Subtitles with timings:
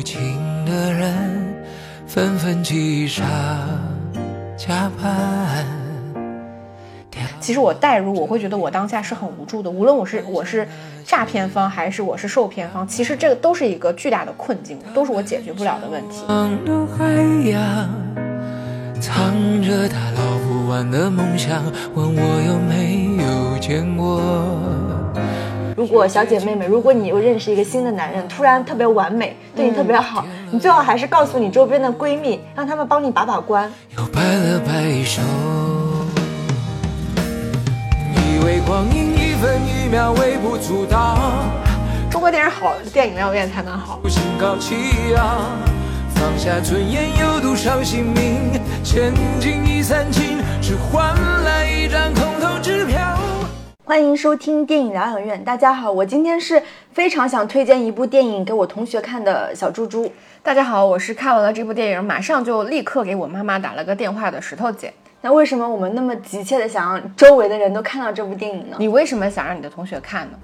[0.00, 1.12] 不清的人
[2.06, 3.26] 纷纷挤上
[4.56, 5.62] 加班。
[7.38, 9.68] 其实我代入，我会觉得我当下是很无助的。
[9.68, 10.66] 无论我是我是
[11.04, 16.22] 诈骗方，还是我是受骗方，其实这个都是一个巨大的困境，都是我解决不了的问题。
[16.64, 17.04] 的海
[17.50, 17.86] 洋
[19.02, 21.62] 藏着他捞不完的梦想，
[21.94, 24.89] 问我有没有见过。
[25.80, 33.72] 如果小姐妹们，如果你又认识一个新的男人，突然特别完美，对你特别好，你最好还是告诉你周边的闺蜜，让他们帮你把把关。
[33.96, 35.22] 又摆了摆手，
[38.14, 41.16] 以为光阴一分一秒微不足道，
[42.10, 44.00] 中国电影好，电影要变才能好。
[44.06, 44.74] 心高气
[45.16, 45.46] 傲，
[46.14, 52.98] 放下尊严又赌上性命，千金已散尽，只换来一张空头支票。
[53.90, 55.42] 欢迎收听电影疗养院。
[55.42, 56.62] 大家好，我今天是
[56.92, 60.08] 非常想推荐一部电影给我同学看的小猪猪。
[60.44, 64.92] 大家好，我是看完了这部电影，马上就立刻给我妈妈打了个电话的石头姐。
[65.22, 68.76] 那为什么我们那么急切的想让周围的人都看到这部电影呢？
[68.78, 70.38] 你为什么想让你的同学看呢？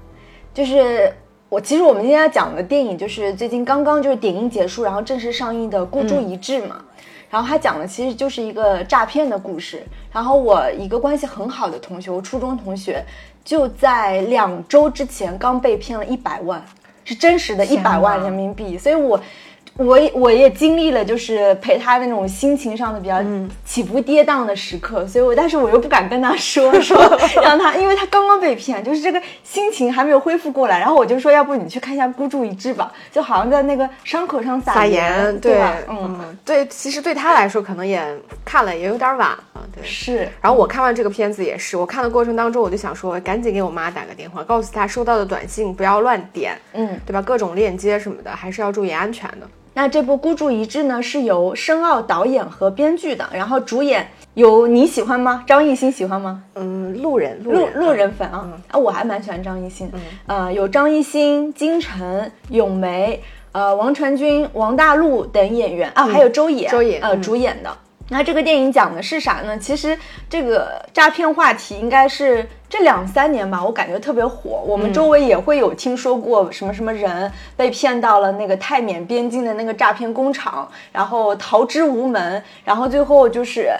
[0.52, 1.12] 就是
[1.48, 6.84] 我，其实我们今天要讲的电影就是最近刚刚就是点映结束，然后正式上映的《孤注一掷》嘛。
[7.28, 9.84] 然后他讲的其实就是一个诈骗的故事。
[10.12, 13.04] 然后我一个关系很好的同学，我初中同学，
[13.46, 16.62] 就在两周之前刚被骗了一百万，
[17.04, 18.76] 是真实的一百万人民币。
[18.76, 19.18] 所以我。
[19.76, 23.22] 我我也经历了，就是陪他那种心情上的比较
[23.64, 26.96] 起伏跌宕的时刻，所以我但是我又不敢跟他说 说，
[27.42, 30.78] 让他，因为他刚刚被骗，就是这个心情还没有恢复过来。
[30.78, 35.74] 然后我就说，要不你去看一下《孤注一掷》吧，就好像在那个伤口上撒盐，对吧？
[35.88, 38.02] 嗯，对，其实对他来说可能也
[38.44, 39.84] 看了也有点晚了，对。
[39.84, 40.28] 是。
[40.40, 47.20] 然后我看完这个片子也是，我看的过程当中我就想说，赶紧给我妈打个电话，告诉她收到的短信不要乱点，嗯，对吧？
[47.20, 49.46] 各种链接什么的还是要注意安全的。
[49.76, 55.44] 那这部《孤注一掷》呢，是由申奥导演和编剧的，然后主演有你喜欢吗？
[55.46, 56.42] 张艺兴喜欢吗？
[56.54, 59.92] 嗯，路人，路路人粉啊啊，我还蛮喜欢张艺兴。
[60.24, 63.22] 呃，有张艺兴、金晨、咏梅、
[63.52, 67.70] 呃王传君、王大陆等演员啊，还有周也，周也呃主演的。
[68.08, 69.58] 那这个电影讲的是啥呢？
[69.58, 69.98] 其实
[70.30, 72.48] 这个诈骗话题应该是。
[72.68, 74.62] 这两三年吧，我感觉特别火。
[74.66, 83.70] 我们周围也会有听说过什么什么人被骗到了那个泰缅边境的那个诈骗工厂，然后逃之无门，然后最后就是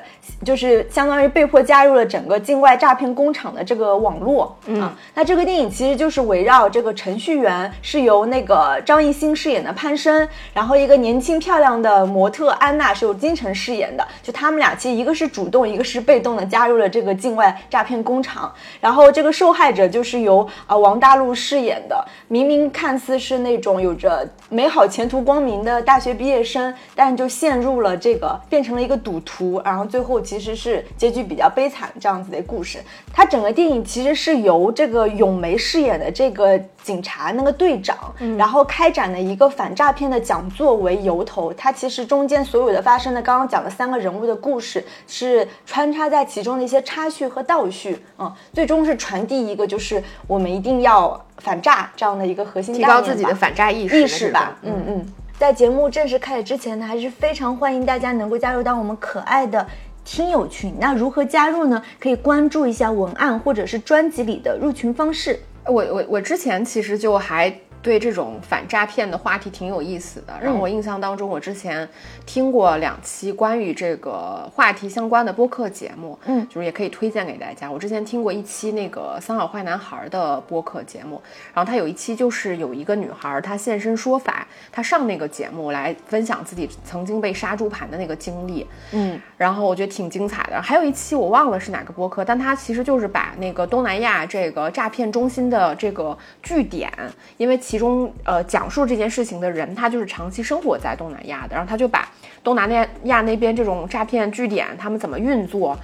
[0.45, 4.57] 就是相当于被迫加入了整个境外诈骗工厂的这个网络。
[4.67, 18.53] 嗯，那这个电影其实就是围绕这个程序员是由那个张艺兴饰演的潘生，然后一个年轻漂亮的模特安娜是由金晨饰演的，就他们俩其实一个是主动，一个是被动的加入了这个境外诈骗工厂。
[18.81, 32.79] 然后这个受害者就是由啊王大陆饰演的，明明看似是那种有着美好前途光明的大学毕业生，但就陷入了这个变成了一个赌徒，然后最后其实是结局比较悲惨这样子的故事。
[33.13, 37.97] 他整个电影其实是由这个咏梅饰演的这个警察那个队长，
[38.39, 48.65] 然后开展了一个反诈骗的讲座为由头，他其实中间所有的发生的刚刚讲的三个人物的故事是穿插在其中的一些插叙和倒叙，嗯，最。
[48.67, 54.59] 终是传递一个，就是我们一定要反诈这样的一个核心，提高自己的反诈意识意识吧。
[54.63, 55.07] 嗯嗯，
[55.39, 59.65] 在节目正式开始之前呢，还是非常欢迎大家能够加入到我们可爱的
[60.05, 60.75] 听友群。
[60.81, 61.81] 那如何加入呢？
[62.01, 65.39] 可以关注一下文案或者是专辑里的入群方式。
[65.69, 67.53] 我我我之前其实就还。
[67.87, 70.37] 对这种反诈骗的话题挺有意思的。
[70.43, 71.89] 然后我印象当中，我之前
[72.27, 77.71] 听过两期关于这个话题相关的播客节目，嗯，就是也可以推荐给大家。
[77.71, 81.23] 我之前听过一期那个三好坏男孩的播客节目，
[81.55, 90.61] 然后他有一期就是有一个女孩她现身说法，她上那个节目来分享自己曾经被杀猪盘的那个经历，嗯，然后我觉得挺精彩的。
[90.61, 96.93] 还有一期我忘了是哪个播客，但他其实就是把那个东南亚这个诈骗中心的这个据点，
[97.37, 102.09] 因为其其中，呃，讲述这件事情的人，他就是长期生活在东南亚的，然后他就把
[102.43, 105.79] 东南亚那边这种诈骗据点他们怎么运作，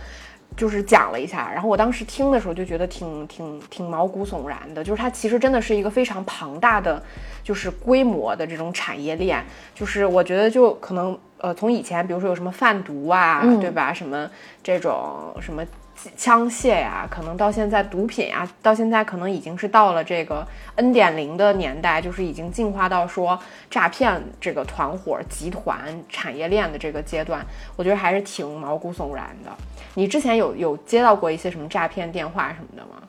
[0.56, 1.50] 就是讲了一下。
[1.52, 7.02] 然后我当时听的时候就觉得挺挺挺毛骨悚然的，就是它其实真的是一个非常庞大的，
[7.44, 9.44] 就是规模的这种产业链。
[9.74, 13.92] 就是我觉得就可能，呃，从以前比如说有什么贩毒啊，对吧？
[13.92, 14.26] 什么
[14.62, 15.62] 这种什么。
[16.16, 20.46] 枪械呀，可能到现在毒品呀，到现在可能已经是到了这个
[20.76, 23.38] N 点零的年代，就是已经进化到说
[23.70, 25.78] 诈骗这个团伙、集团、
[26.08, 27.44] 产业链的这个阶段，
[27.76, 29.50] 我觉得还是挺毛骨悚然的。
[29.94, 33.01] 你之前有有接到过一些什么诈骗电话什么的吗？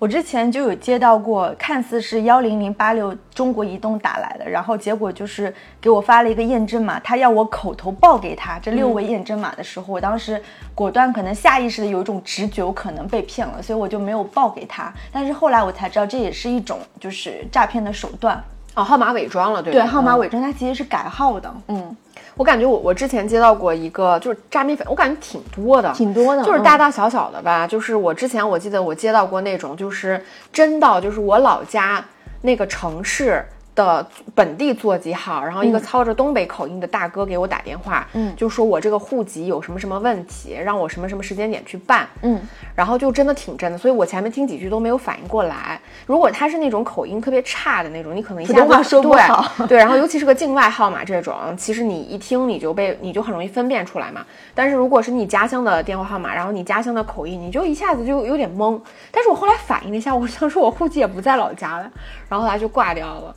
[0.00, 10.42] 我之前就有接到过，看似是幺零零八六中国移动打来的，然后结果就是给我发了一个验证码，他要我口头报给他这六位验证码的时候，我当时
[10.74, 14.90] 果断可能下意识的有一种直觉，我可能被骗了，所以我就没有报给他。
[15.12, 18.42] 但是后来我才知道，这也是一种就是诈骗的手段。
[18.74, 20.18] 哦，号码伪装了，对对，号码嗯。
[20.20, 21.94] 伪装它其实是改号的，嗯，
[22.40, 27.66] 我感觉我我之前接到过一个就是诈骗粉，我感觉挺多的，挺多的就是嗯大大小小的吧。
[27.66, 32.02] 就是我之前我记得我接到过那种，就是真到就是我老家
[32.40, 33.44] 那个城市。
[33.74, 42.40] 的本地座机号，然后一个操着东北口音的大哥给我打电话，嗯就说我这个户籍有什么什么问题，让我什么什么时间点去办，嗯，
[42.74, 45.80] 然后就真的挺真的，所以我前面听几句都没有反应过来。
[46.06, 54.24] 如果他是那种口音特别差的那种，你可能一下话说不对好对，然后尤其是个境外号码这种，其实你一听你就被你就很容易分辨出来嘛。
[54.54, 58.80] 但是如果是你家乡的电话号码，然后你家乡的口音，你就一下子就有点懵。
[59.10, 61.90] 但是我后来反应了一下，我想说我户籍也不在老家了，
[62.28, 63.34] 然后后来就挂掉了。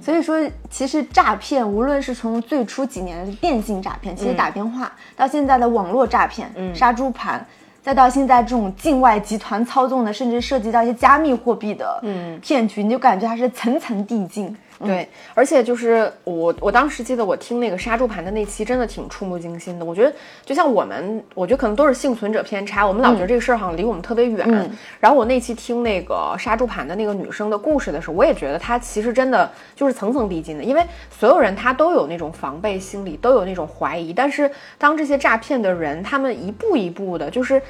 [0.00, 0.38] 所以说，
[0.70, 6.74] 其实诈骗，无论是从最初几年的电信诈骗，其实打电话，到现在的网络诈骗，嗯。
[6.74, 7.44] 杀猪盘，
[7.82, 12.38] 再到现在这种境外集团操纵的，甚至涉及到一些加密货币的嗯。
[12.40, 14.54] 骗局，你就感觉它是层层递进。
[14.84, 19.84] 对，而且就是我，我当时记得我听那个杀猪盘的那期，真的挺触目惊心的。
[19.84, 20.12] 我觉得
[20.44, 24.46] 就像我们，我觉得可能都是幸存者偏差，我们老觉得这个事儿好像离我们特别远。
[24.48, 24.70] 嗯
[25.00, 37.62] 然后我那期听那个杀猪盘的那个女生的故事的时候，我也觉得她其实真的就是层层递进的，因为所有人他都有那种防备心理，都有那种怀疑，但是当这些诈骗的人，他们一步一步的，就是。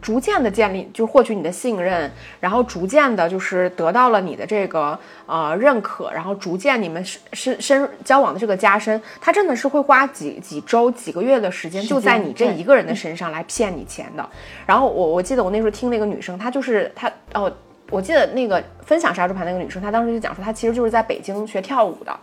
[0.00, 2.10] 逐渐的建立，就是获取你的信任，
[2.40, 14.28] 然后逐渐的，就是得到了你的这个呃认可，然后逐渐你们深深深交往的这个加深，他真的是会花几几周、几个月的时间，就在你这一个人的身上来骗你钱的。
[14.66, 17.52] 然后我我记得我那时候听那个女生，她就是她哦，
[17.90, 22.18] 我记得那个分享杀猪盘那个女生，她当时就讲说，她其实就是在北京学跳舞的。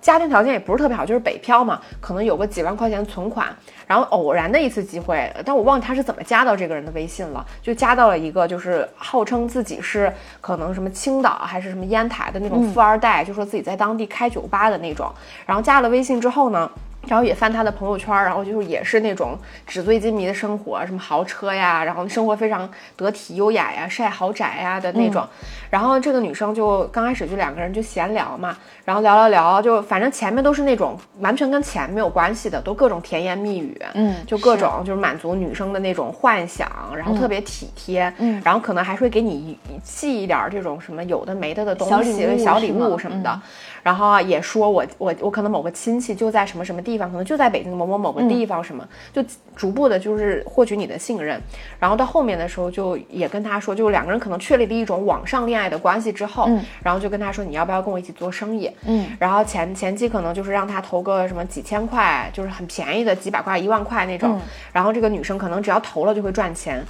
[0.00, 3.56] 家庭条件也不是特别好，就是北漂嘛，可能有个几万块钱存款，
[3.92, 10.10] 然后偶然的一次机会，但我忘记他是怎么加到这个人的微信了，就加到了一个就是号称自己是
[10.40, 15.12] 可能什么青岛还是什么烟台的那种富二代，就说自己在当地开酒吧的那种，
[15.44, 16.70] 然后加了微信之后呢。
[17.08, 25.26] 然后也翻他的朋友圈，然后就是也是那种纸醉金迷的生活，什么豪车呀，然后生活非常得体优雅呀，晒豪宅呀的那种。
[25.68, 43.40] 然后这个女生就刚开始就两个人就闲聊嘛，然后聊聊聊，就反正前面都是那种完全跟钱没有关系的，都各种甜言蜜语，嗯就各种就是满足女生的那种幻想，然后特别体贴，嗯然后可能还会给你寄一点儿这种什么有的没的的东西、物小礼物什么的。
[43.82, 49.22] 然后啊，也说我我我可能某个亲戚就在什么什么地方，可能就在北京某某某个地方，什么、就
[49.56, 51.40] 逐步的就是获取你的信任。
[51.78, 56.48] 然后到后面的时候，就也跟他说，就是两个人可能确立了一种网上恋爱的关系之后，
[56.82, 58.70] 然后就跟他说你要不要跟我一起做生意？
[58.86, 64.40] 嗯，然后前前期可能就是让他投个什么几千块，就是很便宜的几百块、一万块那种。
[64.72, 66.84] 然后这个女生可能只要投了就会赚钱，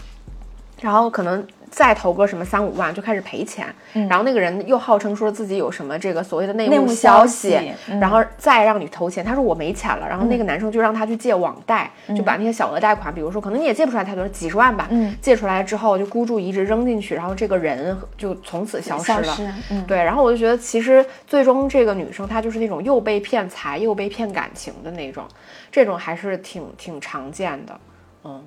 [0.80, 3.66] 然后可能再投个什么三五万就开始赔钱，
[4.08, 9.24] 然后那个人又号称说自己有什么这个所谓的内内幕消消息，嗯然后再让你投钱。
[9.24, 19.36] 他说我没钱了，然后那个男生就让他去借网贷，就把那些小额贷款，比如说可能你也借不出来太多，几十万吧，嗯借出来之后就孤注一掷扔进去，然后这个人就从此消失了。
[19.88, 25.24] 对，然后我就觉得，其实最终这个女生她就是那种又被骗财又被骗感情的那种，
[25.70, 27.80] 这种还是挺挺常见的。
[28.24, 28.40] 嗯，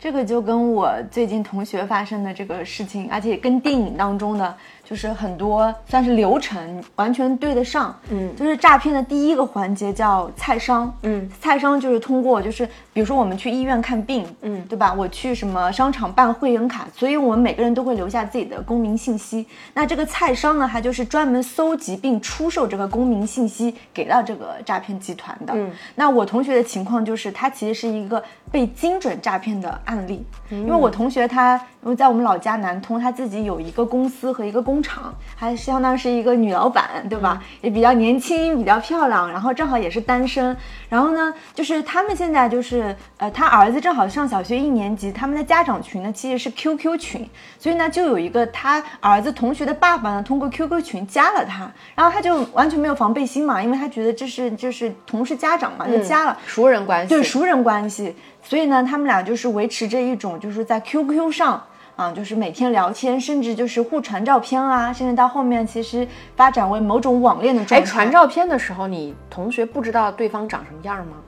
[0.00, 4.56] 这个就跟我最近同学发生的这个事情，而且跟电影当中的
[4.90, 7.96] 就是很多算是流程完全对得上。
[8.10, 10.92] 嗯就是诈骗的第一个环节叫菜商。
[11.02, 14.92] 嗯，菜商就是通过就是比如说我们去医院看病，嗯对吧？
[14.92, 19.46] 我去什么商场办会员卡，所以我们每个人都会留下自己的公民信息。
[19.74, 25.52] 那这个菜商呢，他就是专门搜集并出售这个公民信息给到这个诈骗集团的。
[25.54, 28.20] 嗯，那我同学的情况就是，他其实是一个
[28.50, 37.42] 被精准诈骗的案例，因为我同学他因为在我们老家南通，他自己有一个公司和一个工厂，还相当是一个女老板，对吧？
[37.62, 40.54] 也比较年轻，比较漂亮，然后正好也是单身。
[40.90, 47.26] 然后呢，就是他们现在就是呃，他儿子正好上小学一年级，他们的家长群呢其实是 QQ 群，
[47.58, 56.36] 所以呢就有一个他儿子同学的爸爸呢通过 QQ 群加了他，然后他就完全没有防备心嘛，因为他觉得这是就是同是家长嘛，就加了。
[56.44, 57.08] 熟人关系。
[57.08, 61.62] 对熟人关系，所以呢，他们俩就是维持着一种就是在 QQ 上
[62.00, 67.86] 啊，就是每天聊天，甚至就是互传照片啊，甚至到后面其实发展为某种网恋的状哎，态。
[67.86, 71.18] 传照片的时候，你同学不知道对方长什么样吗？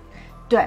[0.49, 0.67] 对，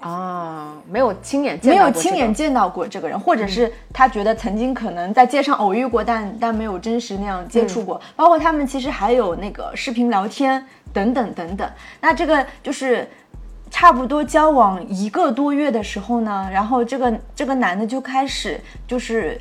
[0.00, 8.00] 啊，没有亲眼见没有到过这个亲眼见到过这个人，或者是他觉得曾经可能在街上偶遇过，但但没有真实那样接触过。
[8.16, 11.70] 包括他们其实还有那个视频聊天等等等等。
[12.00, 13.08] 那这个就是
[13.74, 19.36] 差不多交往一个多月的时候呢，然后这个这个男的就开始就是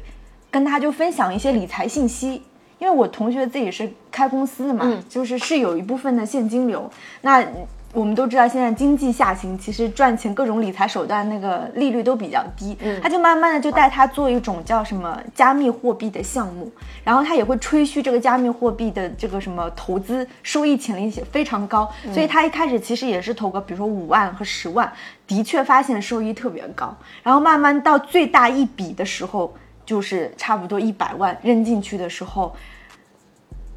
[0.49, 2.41] 跟他就分享一些理财信息。
[2.79, 6.89] 因为我同学自己是开公司的嘛，就是是有一部分的现金流。
[7.21, 7.45] 那
[7.93, 12.75] 我们都知道，现在经济下行，其实赚钱各种理财手段那个利率都比较低。
[13.01, 16.71] 他就慢慢的就带他做一种叫什么加密货币的项目，
[17.03, 24.91] 然后他也会吹嘘这个加密货币的这个什么投资收益潜力非常高，所以他一开始其实也是投个比如说五万和十万，
[25.27, 29.53] 的确发现收益特别高，然后慢慢到最大一笔的时候，
[29.85, 32.55] 就是差不多一百万扔进去的时候。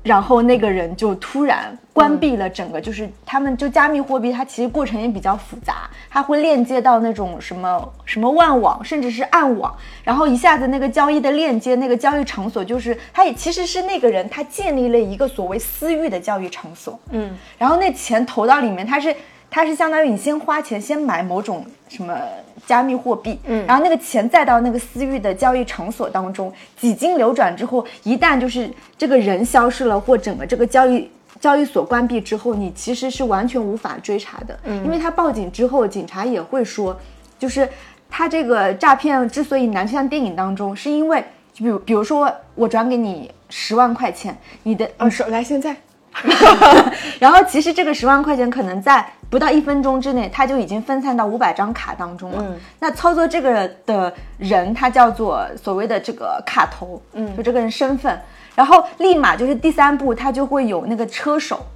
[0.07, 19.13] 然后那个人就突然关闭了整个，就是他们就加密货币，它其实过程也比较复杂，它会链接到那种什么什么万网，甚至是暗网，然后一下子那个交易的链接，那个交易场所就是，它也其实是那个人他建立了一个所谓私域的交易场所，嗯，然后那钱投到里面，它是
[19.51, 22.19] 它是相当于你先花钱先买某种什么
[22.67, 31.09] 加密货币，嗯，然后那个钱再到那个私域的交易场所当中，几经流转之后，一旦就是这个人消失了，或整个这个交易
[31.41, 36.99] 交易所关闭之后，你其实是完全无法追查的，嗯，因为他报警之后，警察也会说，
[37.39, 37.69] 就是
[38.11, 45.77] 他这个诈骗之所以难，就像电影当中，是因为就比如比如说我转给你十万块钱，你的呃说来现在。
[47.21, 52.45] 然后其实这个十万块钱可能在不到一分钟之内，他就已经分散到五百张卡当中了。
[52.79, 58.19] 那操作这个的人，他叫做所谓的这个卡头，嗯，就这个人身份。
[58.55, 61.67] 然后立马就是第三步，他就会有那个车手。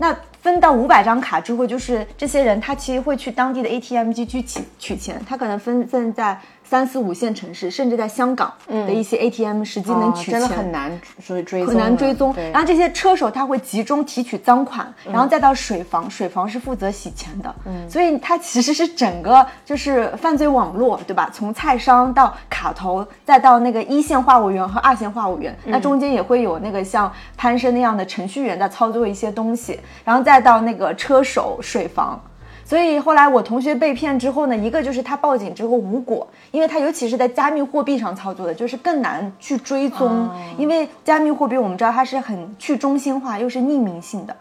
[0.00, 6.38] 那分到五百张卡之后，就是这些人他其实会去当地的 ATM 机去取取钱，他可能分散在
[6.68, 12.34] 三四五线城市，甚至在香港的一些 ATM 实际能取钱，哦真的很难追追踪很难追踪。
[12.52, 17.54] 然后这些车手他会集中提取赃款，然后再到水房，水房是负责洗钱的。
[17.64, 21.30] 嗯，所以它其实是整个就是犯罪网络，对吧？
[21.32, 32.20] 从菜商到卡头，再到那个一线话务员和二线话务员，那中间也会有那个像潘生那样的程序员在操作一些东西，然后再到那个车手、水房。
[32.68, 44.36] 所以后来我同学被骗之后呢，一个就是他报警之后无果，因为他尤其是在加密货币上操作的，就是更难去追踪，因为加密货币我们知道它是很去中心化，又是匿名性的，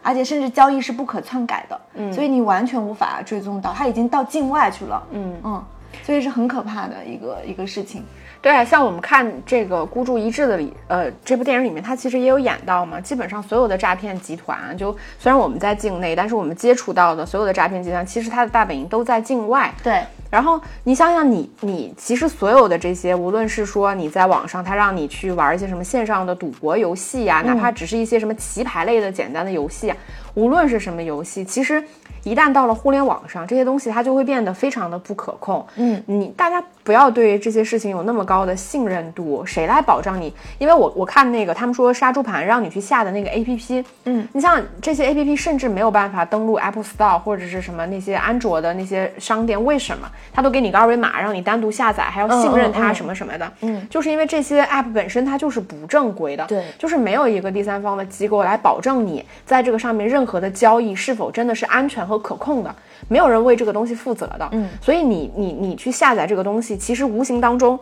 [0.00, 5.34] 而且甚至交易是不可篡改的，嗯，所以你完全无法追踪到，他已经到境外去了，嗯。
[5.42, 5.64] 嗯，
[6.04, 8.04] 所以是很可怕的一个一个事情。
[8.42, 13.00] 对，像我们看这个《孤注一掷》的里，呃，这部电影里面，它其实也有演到嘛。
[13.00, 19.72] 基本上所有的诈骗集团，就虽然我们在境内，但是我们接触到的所有的诈骗集团，其实它的大本营都在境外。
[19.84, 29.96] 对，然后你想想你，你其实所有的这些，无论是说你在网上，他让你去玩一些什么线上的赌博游戏呀、哪怕只是一些什么棋牌类的简单的游戏啊，
[30.34, 31.80] 无论是什么游戏，其实
[32.24, 35.64] 一旦到了互联网上，这些东西它就会变得非常的不可控。
[35.76, 40.32] 嗯，你大家不要对这些事情有那么高的信任度，谁来保障你？
[40.58, 50.10] 因为我我看那个他们说杀猪盘让你去下的那个 A P P，嗯，你像这些 A P P 甚至没有办法登录 Apple Store 或者是什么那些安卓的那些商店，为什么？
[50.32, 56.62] 它都给你个二维码让你单独下载，还要信任它什么什么的，嗯，就是因为这些 App 本身它就是不正规的，对。
[56.78, 62.74] 就是没有一个第三方的机构来保证你在这个上面任何的交易是否真的是安全和可控的，
[63.08, 67.78] 没有人为这个东西负责的，嗯，所以你你你去下载这个东西，其实无形当中。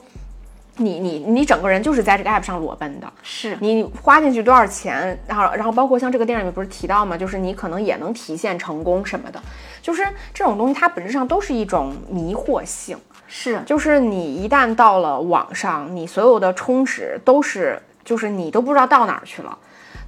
[0.77, 7.19] 你你你整个人就是在这个 app 上裸奔的，是你花进去多少钱，然后然后包括像这个电影里面不是提到嘛？
[7.19, 9.39] 就是你可能也能提现成功什么的，
[9.83, 19.59] 就是这种东西它本质上都是一种迷惑性，是就是你一旦到了网上，你所有的充值都是就是你都不知道到哪儿去了。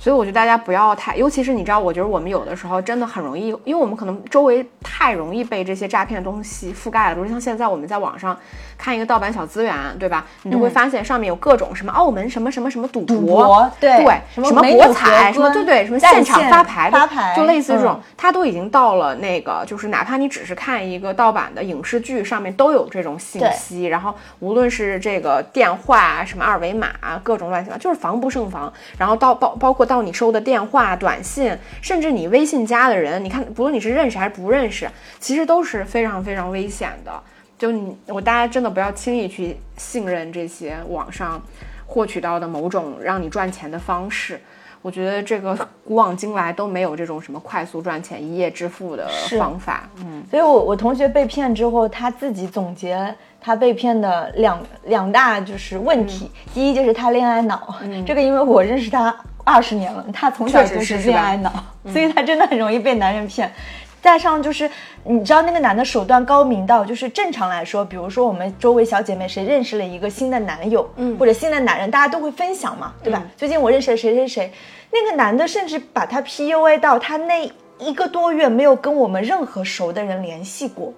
[0.03, 7.15] 所以我觉得大家不要太，尤其是你知道，我觉得我们有的时候真的很容易，因为我们可能周围太容易被这些诈骗的东西覆盖了。
[7.15, 8.37] 比如像现在我们在网上
[8.77, 10.27] 看一个盗版小资源，对吧？
[10.43, 23.85] 你就会发现上面有各种什么澳门什么什么什么赌博，对对，什么博彩，合什么对对，什么现场发牌的，发牌就类似这种嗯，它都已经到了那个，就是哪怕你只是看一个盗版的影视剧，上面都有这种信息。
[23.85, 28.73] 然后无论是这个电话啊、什么二维码啊，各种乱七八糟，就是防不胜防。
[28.99, 37.13] 然后到包包括到你收的电话、短信，甚至你微信加的人，你看，不论你是认识还是不认识，其实都是非常非常危险的。
[37.59, 41.41] 就你我大家真的不要轻易去信任这些网上
[41.87, 44.41] 获取到的某种让你赚钱的方式。
[44.81, 45.55] 我觉得这个
[45.87, 49.07] 古往今来都没有这种什么快速赚钱、一夜致富的
[49.39, 49.89] 方法。
[49.99, 56.31] 嗯，所以我我同学被骗之后，他自己总结他被骗的两两大就是问题。
[56.35, 61.53] 嗯第一就是他恋爱脑，这个因为我认识他二十年了，他从小确就是恋爱脑，
[61.93, 63.53] 所以他真的很容易被男人骗。
[64.01, 64.69] 再上就是，
[65.05, 73.23] 你知道那个男的手段高明到，就是正常来说，比如说我们周围小姐妹谁认识了一个新的男友，嗯，或者新的男人，大家都会分享嘛，对吧？
[73.37, 74.53] 最近我认识了谁谁谁，
[74.91, 80.93] 那个男的甚至把他 PUA 到他那一个多月没有跟我们任何熟的人联系过，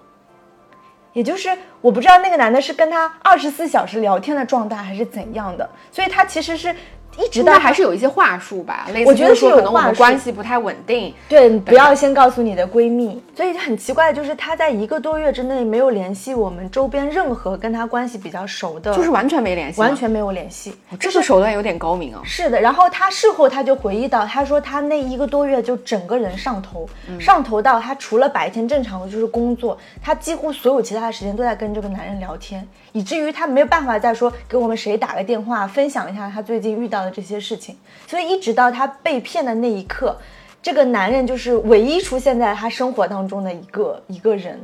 [1.13, 1.51] 也就是
[1.83, 6.75] 我不知道那个男的是跟他二十四小时聊天的状态还是怎样的，所以他其实是
[7.19, 11.15] 一直到他还是有一些话术吧， 类似我觉得是可能我们关系不太稳定。
[11.29, 13.23] 对，你不要先告诉你的闺蜜。
[13.37, 20.73] 所以很奇怪，就是他在一个多月之内没有联系我们周边任何跟他关系比较熟的，就是完全没联系，完全没有联系。
[21.01, 22.21] 这个手段有点高明哦。
[22.23, 40.17] 是的，然后他事后他就回忆到，他说他那一个多月就整个人上头，上头到他除了白天正常的就是工作，他几乎所有其他的时间都在跟这个男人聊天，以至于他没有办法再说给我们谁打个电话分享一下他最近遇到的这些事情，所以一直到他被骗的那一刻，
[40.63, 44.61] 这个男人就是唯一出现在他生活当中的一个一个人，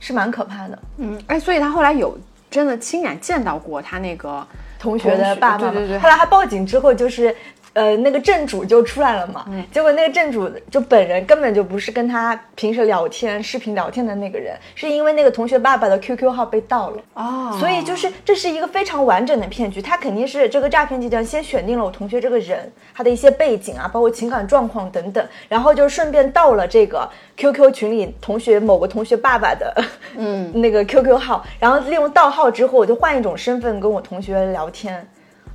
[0.00, 0.78] 是蛮可怕的。
[0.98, 2.16] 嗯，哎，所以他后来有
[2.50, 4.46] 真的亲眼见到过他那个
[4.78, 7.34] 同学的爸爸，对对对后来他报警之后，就是
[7.74, 9.64] 呃那个正主就出来了嘛，嗯。
[9.72, 17.02] 结果那个正主就本人根本就不是跟他平时聊天、视频聊天的那个人，是因为那个同学爸爸的 QQ 号被盗了。
[17.14, 29.74] 哦，所以就是这是一个非常完整的骗局，他肯定是这个诈骗集团先选定了我同学这个人，他的一些背景啊，包括情感状况等等，然后就顺便盗了这个 QQ 群里同学某个同学爸爸的
[30.16, 35.06] 嗯 那个 QQ 号，然后利用盗号之后，我就换一种身份跟我同学聊天，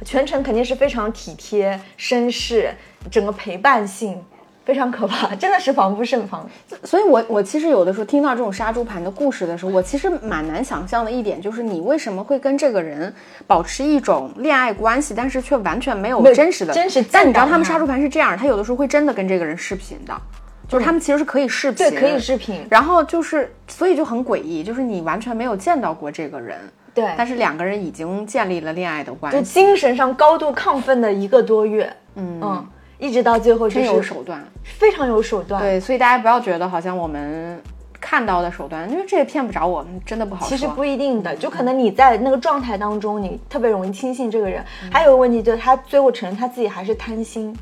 [0.05, 2.71] 全程肯定是非常体贴、绅士，
[3.11, 4.23] 整个陪伴性
[4.63, 6.47] 非常可怕，真的是防不胜防。
[6.83, 13.13] 所以我我其实有的时候听到这种杀猪盘的故事的时候，我其实蛮难想象的一点就是你为什么会跟这个人
[13.47, 20.13] 保持一种恋爱关系，但是却完全没有真实的真实但你知道他们杀猪盘是这样，他有的时候会真的跟这个人视频的，
[20.67, 22.67] 就是他们其实是可以视频，对，可以视频。
[22.69, 26.57] 然后就是，所以就很诡异，就是你完全没有见到过这个人，
[26.97, 32.65] 对但是两个人已经建立了恋爱的关系就，精神上高度亢奋的一个多月，嗯
[32.97, 34.43] 一直到最后就真是有手段。
[34.63, 37.61] 非常有手段。，对，所以大家不要觉得好像我们
[38.01, 40.49] 看到的手段，因为这也骗不着我们，真的不好说。
[40.49, 44.65] 其实不一定的，就可能你在那个状态当中，你特别容易轻信这个人。
[44.91, 47.55] 还有个问题就是，他最后承认他自己还是贪心。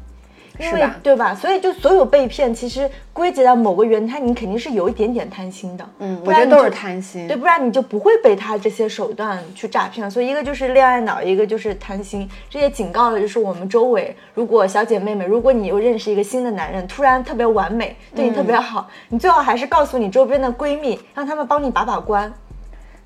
[0.60, 1.36] 因为吧对吧？
[1.36, 5.90] 所以就所有被骗，其实归结到某个原因，他你肯定是有一点点贪心的。
[6.00, 7.28] 嗯，我觉得都是贪心。
[7.28, 10.10] 对，不然你就不会被他这些手段去诈骗。
[10.10, 12.30] 所以一个就是恋爱脑，一个就是贪心。
[12.50, 22.32] 这也警告了，就是我们周围，如果小姐妹们，如果你又认识一个新的男人，突然特别完美，对你特别好，你最好还是告诉你周边的闺蜜，让他们帮你把把关，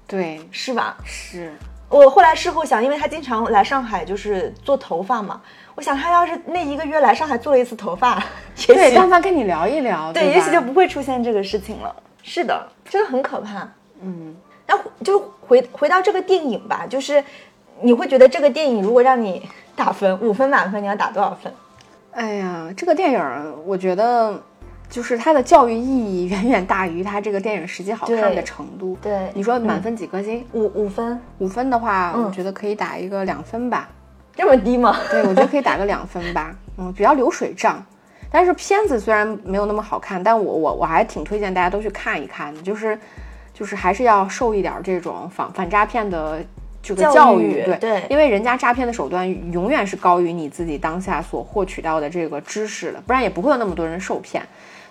[0.07, 0.97] 对，是吧？
[1.03, 1.53] 是。
[1.89, 5.41] 我后来事后想，因为他经常来上海，就是做头发嘛。
[5.79, 8.21] 我想他要是那一个月来上海做了一次头发，
[8.67, 11.95] 也对，许但凡跟你聊一聊，对，吧也许就不会出现这个事情了。
[12.21, 13.65] 是的，真的很可怕。
[14.01, 14.35] 嗯，
[14.67, 17.23] 那就回回到这个电影吧，就是
[17.81, 19.41] 你会觉得这个电影如果让你
[19.73, 21.53] 打分，五分满分，你要打多少分？
[22.11, 24.37] 哎呀，这个电影，我觉得
[24.89, 28.97] 就是它的教育意义远远大于它这个电影实际好看的程度。
[29.01, 30.45] 对你说满分几颗星？
[30.51, 33.87] 五五分，五分的话，嗯我觉得可以打一个两分吧。
[34.39, 34.97] 这么低吗？
[35.11, 37.85] 对，我觉得可以打个两分吧， 嗯，比较流水账。
[38.31, 42.97] 但是片子虽然没有那么好看，但我我我还挺推荐大家都去看一看的，就是
[43.53, 46.41] 就是还是要受一点儿这种反反诈骗的
[46.81, 54.41] 这个教教育对对因为人家诈骗的手段永远是高于你自己当下所获取到的这个知识的，不然也不会有那么多人受骗。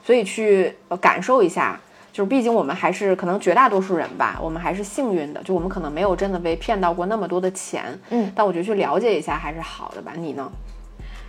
[0.04, 1.78] 所以去呃感受一下，
[2.18, 10.11] 就是毕竟我们还是可能绝大多数人吧，我们还是幸运的，就我们可能没有真的被骗到过那么多的钱，嗯，但我觉得去了解一下还是好的吧。
[10.16, 10.50] 你呢？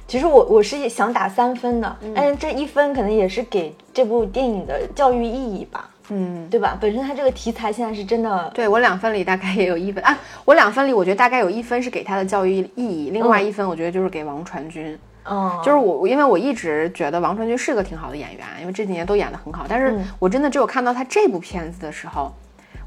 [0.07, 6.75] 其实我我是想打三分的，但是这一分可能也是给这部电影的教育意义吧，嗯，对吧？
[6.81, 14.97] 本身它这个题材现在是真的，对我两分里大概也有一分啊，我两分里我觉得大概有一分是给他的教育意义，另外一分我觉得就是给王传君。
[15.25, 19.65] 嗯，就是我，因为我一直觉得王传君是个挺好的演员，因为这几年都演得很好。
[19.67, 22.33] 但是嗯我真的只有看到他这部片子的时候，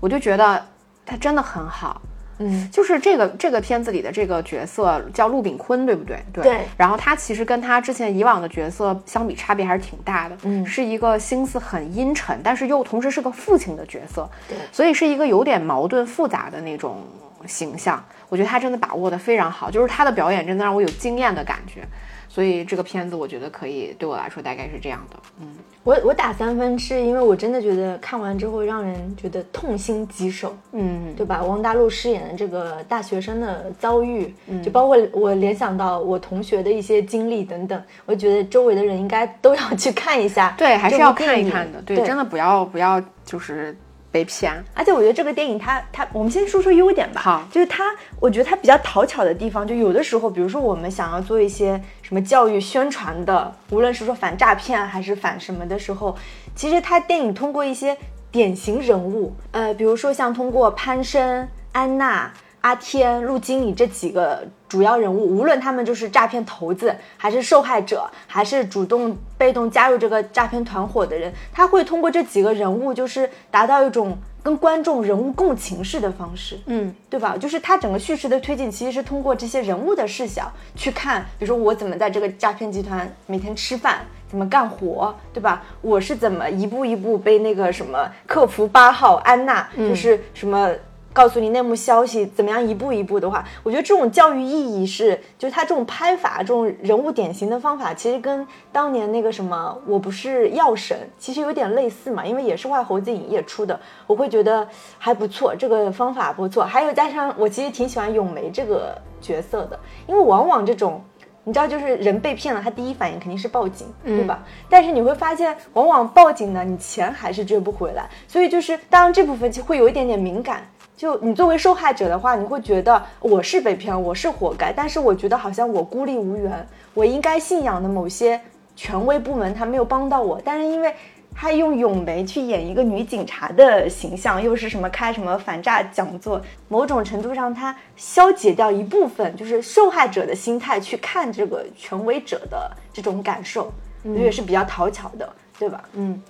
[0.01, 0.65] 我就觉得
[1.05, 2.01] 他真的很好。
[2.39, 6.25] 嗯，就是这个这个片子里的这个角色叫陆炳坤，对不对？
[6.33, 6.43] 对。
[6.43, 10.37] 对然后他其实跟他之前以往的角色相比，差别还是挺大的。
[10.43, 14.29] 嗯是一个心思很阴沉，但是又同时是个父亲的角色。
[14.49, 17.05] 对所以是一个有点矛盾复杂的那种
[17.47, 18.03] 形象。
[18.31, 21.87] 我觉得他真的把握的非常好，就是他的表演真的让我有惊艳的感觉。
[22.35, 25.17] 所以这个片子我觉得可以对我来说大概是这样的。
[25.39, 25.49] 嗯，
[25.85, 31.43] 我我打三分是因为我真的觉得看完之后让人觉得痛心疾首，嗯，对吧？
[31.43, 41.83] 王大陆饰演的这个大学生的遭遇，就包括我联想到我同学的一些经历等等，我觉得周围的人应该都要去看一下，对，还是要看一看的。
[41.83, 43.77] 对，真的不要不要就是
[44.13, 44.63] 被骗。
[44.75, 47.21] 而且我觉得这个电影它它，我们先说说优点吧。
[47.23, 47.85] 好就是它，
[48.21, 56.15] 我觉得它比较讨巧的地方，就有的时候，比如说我们想要做一些什么教育宣传的，无论是说反诈骗还是反什么的时候，
[56.55, 57.97] 其实它电影通过一些
[58.31, 62.31] 典型人物，呃，比如说像通过潘生、安娜。
[62.63, 77.37] 阿天、陆经理这几个主要人物，无论他们就是诈骗头子，还是受害者，还是主动被动加入这个诈骗团伙的人，他会通过这几个人物，就是达到一种跟观众人物共情式的方式，嗯，对吧？
[77.37, 85.65] 就是他整个叙事的推进，其实是通过这些人物的视角去看，比如说我怎么在这个诈骗集团每天吃饭，怎么干活，对吧？
[85.81, 90.71] 我是怎么一步一步被那个什么客服八号安娜，就是什么。
[91.13, 104.67] 告诉你内幕消息，怎么样一步一步的话，我觉得这种教育意义是，就是他这种拍法，这种人物典型的方法，其实跟当年那个什么我不是药神，其实有点类似嘛，因为也是外猴子影业出的，我会觉得
[104.99, 106.65] 还不错，这个方法不错。
[106.65, 111.03] 还有加上我其实挺喜欢咏梅这个角色的，因为往往这种。
[111.45, 114.45] 你知道，就是人被骗了，他第一反应肯定是报警，对吧？
[114.71, 118.09] 但是你会发现，往往报警呢，你钱还是追不回来。
[118.29, 120.65] 所以就是，当然这部分就会有一点点敏感。
[121.03, 124.73] 就你作为受害者的话，你会觉得我是被骗，我是活该。
[124.73, 128.41] 但是我觉得好像我孤立无援，我应该信仰的某些
[128.77, 130.41] 权威部门他没有帮到我。
[130.45, 130.95] 但是因为
[131.35, 143.73] 他用咏梅去演一个女警察的形象，又是什么开什么反诈讲座，某种程度上他消解掉一部分就是受害者的心态去看这个权威者的这种感受，
[144.05, 145.83] 我觉得也是比较讨巧的，对吧？
[145.95, 146.23] 嗯，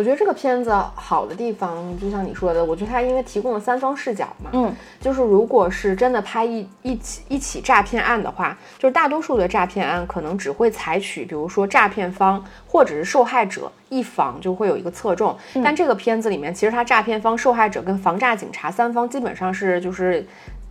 [0.00, 20.26] 我觉得这个片子好的地方，就像你说的，我觉得它因为提供了三方视角嘛，嗯，就是如果是真的拍一一起一起诈骗案的话，就是大多数的诈骗案可能只会采取，比如说诈骗方或者是受害者一方就会有一个侧重，但这个片子里面其实它诈骗方、受害者跟防诈警察三方基本上是就是。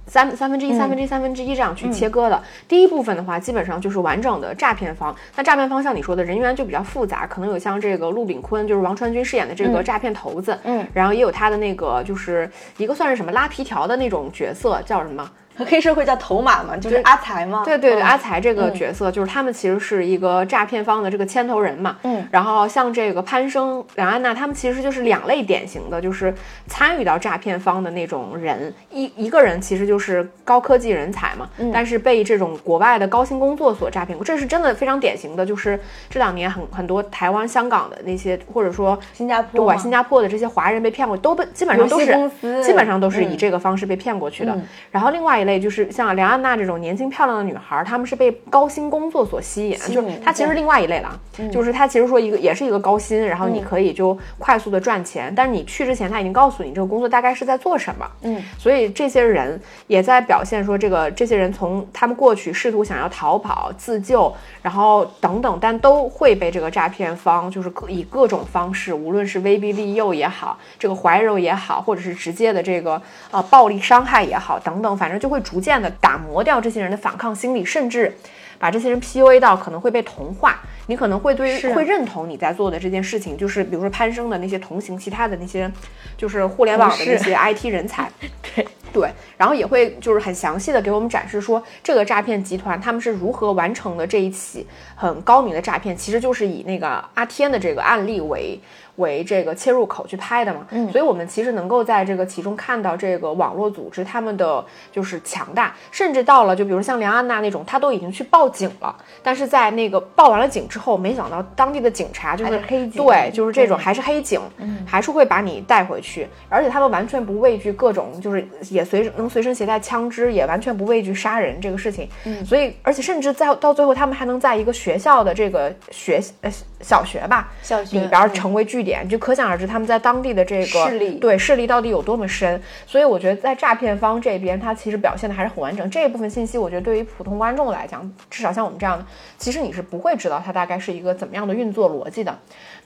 [0.09, 2.43] 三三分之一、三分之一、三分之一这样去切割的。
[2.67, 5.15] 第一部分的话，基本上就是完整的诈骗方。
[5.35, 15.29] 那诈骗方像你说的人员就比较复杂，可能有像这个陆炳坤，就是王传君饰演的这个诈骗头子，嗯，然后也有他的那个就是一个算是什么拉皮条的那种角色，叫什么？
[15.65, 17.63] 黑社会叫头马嘛，就是阿财嘛。
[17.65, 21.97] 对对对，嗯阿财这个角色、就是他们其实是一个诈骗方的这个牵头人嘛。
[22.03, 26.33] 嗯，然后像这个潘生、梁安娜，他们其实就是两类典型的，就是
[26.67, 28.73] 参与到诈骗方的那种人。
[28.91, 35.45] 一一个人其实就是高科技人才嘛，嗯但是被这种国外的高薪工作所诈骗过，这是真的非常典型的。
[35.45, 42.29] 就是这两年很很多台湾、香港的那些，或者说新加坡嘛对新加坡的这些华人被骗过，都被基本上都是
[42.61, 44.53] 基本上都是以嗯这个方式被骗过去的。
[44.53, 51.19] 嗯然后另外一类就是像梁安娜这种年轻漂亮的女孩，她们是被高薪工作所吸引，就是她其实是另外一类了，
[51.51, 64.31] 就是她其实说一个也是一个高薪，然后你可以就快速的赚钱，但是你去之前他已经告诉你这个工作大概是在做什么，嗯，所以这些人也在表现说这个这些人从他们过去试图想要逃跑自救，
[64.61, 78.15] 然后等等，但都会被这个诈骗方就是各以各种方式，无论是威逼利诱也好，这个怀柔也好，或者是直接的这个呃暴力伤害也好，等等，反正就会逐渐的打磨掉这些人的反抗心理，甚至
[78.57, 80.59] 把这些人 PUA 到可能会被同化。
[80.87, 85.71] 你可能会对于会认同你在做的这件事情，就是比如说攀升的那些同行，其他的那些
[86.17, 88.09] 就是互联网的那些 IT 人才，
[88.55, 98.59] 对对，然后也会就是很详细的给我们展示说这个诈骗集团他们是如何完成的这一起很高明的诈骗，其实就是以那个阿天的这个案例为
[98.99, 100.65] 为这个切入口去拍的嘛。
[100.69, 114.39] 嗯，所以我们其实能够在这个其中看到这个网络组织他们的就是强大，甚至到了就比如像梁安娜那种，她都已经去报警了，但是在那个报完了警之后，没想到当地的警察就是是黑警对，就是这种还是黑警，
[114.85, 122.09] 还是会把你带回去，而且他们完全不畏惧各种，就是也随能随身携带枪支，也完全不畏惧杀人这个事情。
[122.25, 126.51] 嗯，所以而且甚至在到最后，他们还能在一个学校的这个学呃
[126.81, 132.61] 小学吧小学里边儿嗯成为据点，就可想而知他们在当地的这个势力对势力到底有多么深。
[132.87, 135.89] 所以我觉得在诈骗方这边，他其实表现的还是很完整。
[135.89, 139.05] 这一部分信息，我觉得对于普通观众来讲，至少像我们这样的，
[139.37, 142.37] 其实你是不会知道它大概是一个怎么样的运作逻辑的。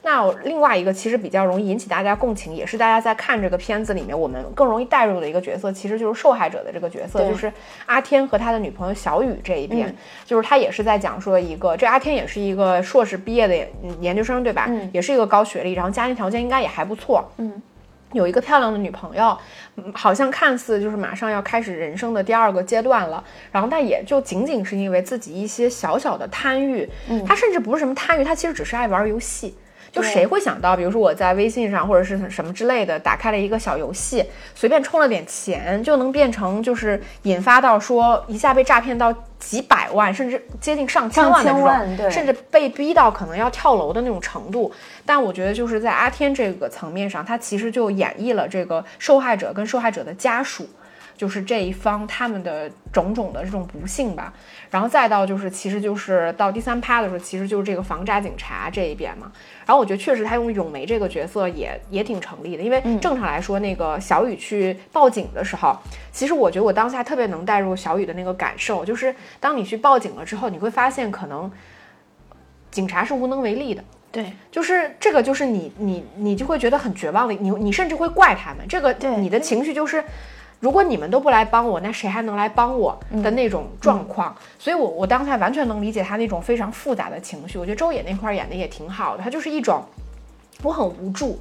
[0.04, 7.50] 那另外一个其实比较容易引起大家共情，也是大家在看这个片子里面我们更容易带入的一个角色，其实就是受害者的这个角色，对就是
[7.86, 13.68] 阿天和他的女朋友小雨这一边，嗯就是他也是在讲说一个，这阿天也是一个硕士毕业的研
[14.00, 14.66] 研究生，对吧？
[14.68, 17.60] 嗯也是一个高学历，然后家庭条件应该也还不错，嗯。
[18.12, 19.36] 有一个漂亮的女朋友，
[19.74, 29.56] 嗯好像看似就是马上要开始人生的第二个阶段了，然后但也就仅仅是因为自己一些小小的贪欲，嗯他甚至不是什么贪欲，他其实只是爱玩游戏。
[29.94, 41.52] 就谁会想到，比如说我在微信上或者是什么之类的，打开了一个小游戏，随便充了点钱，就能变成就是引发到说一下被诈骗到几百万，甚至接近上千万的
[41.96, 44.72] 这种，甚至被逼到可能要跳楼的那种程度。
[45.06, 50.68] 但我觉得就是在阿天这个层面上，他其实就演绎了这个受害者跟受害者的家属。
[51.16, 54.32] 就是这一方他们的种种的这种不幸吧，
[54.70, 59.30] 然后再到就是，其实就是到第三趴的时候，其实就是这个防诈警察这一边嘛。
[59.64, 65.76] 然后我觉得确实他用咏梅这个角色也也挺成立的，因为正常来说，那个小雨去报警的时候，
[66.12, 71.50] 其实我觉得我当下特别能带入小雨的那个感受，就是当你去报警了之后，你会发现可能
[72.70, 73.82] 警察是无能为力的。
[74.12, 78.64] 对，就是这个，就是你你你就会觉得很绝望的，你你甚至会怪他们。
[78.68, 80.04] 这个对你的情绪就是，
[80.60, 84.34] 如果你们都不来帮我，那谁还能来帮我的那种状况。
[84.58, 87.58] 所以我我当下完全能理解他那种非常复杂的情绪。
[87.58, 89.82] 我觉得周也那块儿演的也挺好的，他就是一种
[90.62, 91.38] 我很无助。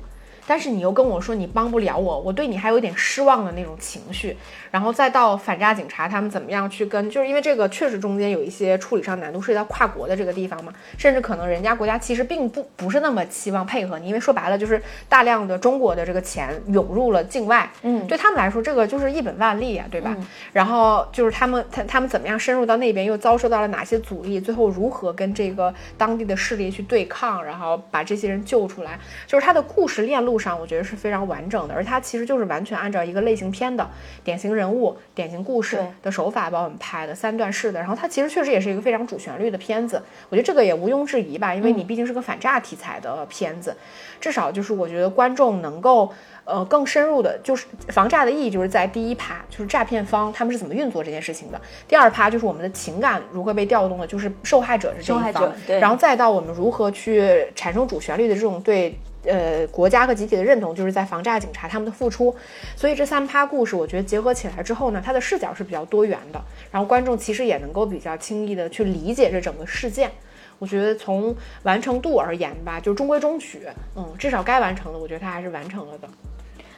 [0.47, 4.36] 但是你又跟我说你帮不了我，我对你还有一点失望的那种情绪，
[4.71, 18.06] 然后再到反诈警察他们怎么样去跟，就是因为这个确实中间有一些处理上难度，涉及到跨国的这个地方嘛，甚至可能人家国家其实并不不是那么期望配合你，因为说白了就是大量的中国的这个钱涌入了境外，嗯。
[18.08, 20.15] 对他们来说这个就是一本万利啊，对吧？
[20.51, 33.89] 然后就是他们他他们怎么样深入到那边，又遭受到了哪些阻力，最后如何跟这个当地的势力去对抗，然后把这些人救出来，就是他的故事链路上，我觉得是非常完整的，而它其实就是完全按照一个类型片的
[34.24, 43.76] 典型人物、典型故事的手法把我们拍的三段式的，然后它其实确实也是一个非常主旋律的片子，我觉得这个也毋庸置疑吧，因为你毕竟是个反诈题材的片子，
[44.19, 46.12] 至少就是我觉得观众能够。
[46.46, 58.93] 呃，更深入的，就是防诈的意义，就是在第一趴，就是诈骗方他们是怎么运作这件事情的；第二趴就是我们的情感如何被调动的，就是受害者是这受害一方然后再到我们如何去产生主旋律的这种对
[59.25, 62.36] 呃国家和集体的认同，就是在防诈警察他们的付出。
[62.75, 70.12] 所以这三趴故事，我觉得结合起来之后呢，它的视角是比较多元的，然后观众其实也能够比较轻易的去理解这整个事件。
[70.59, 73.62] 我觉得从完成度而言吧，就中规中矩，
[73.95, 76.07] 嗯，至少该完成的，我觉得他还是完成了的。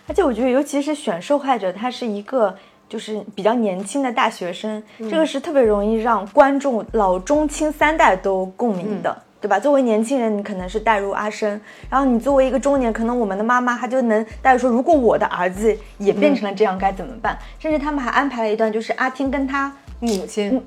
[0.08, 2.56] 而且我觉得，尤其是选受害者，他是一个
[2.88, 9.22] 就是比较年轻的大学生，这个是特别容易让观众老中青三代都共鸣的。
[9.46, 9.60] 对吧？
[9.60, 17.38] 作为年轻人，你可能是带入阿生，然后你作为一个中年，可能我们的妈妈她就能带入说，如果我的儿子也变成了这样，该怎么办？
[17.60, 20.66] 甚至他们还安排了一段，就是阿听跟他母亲，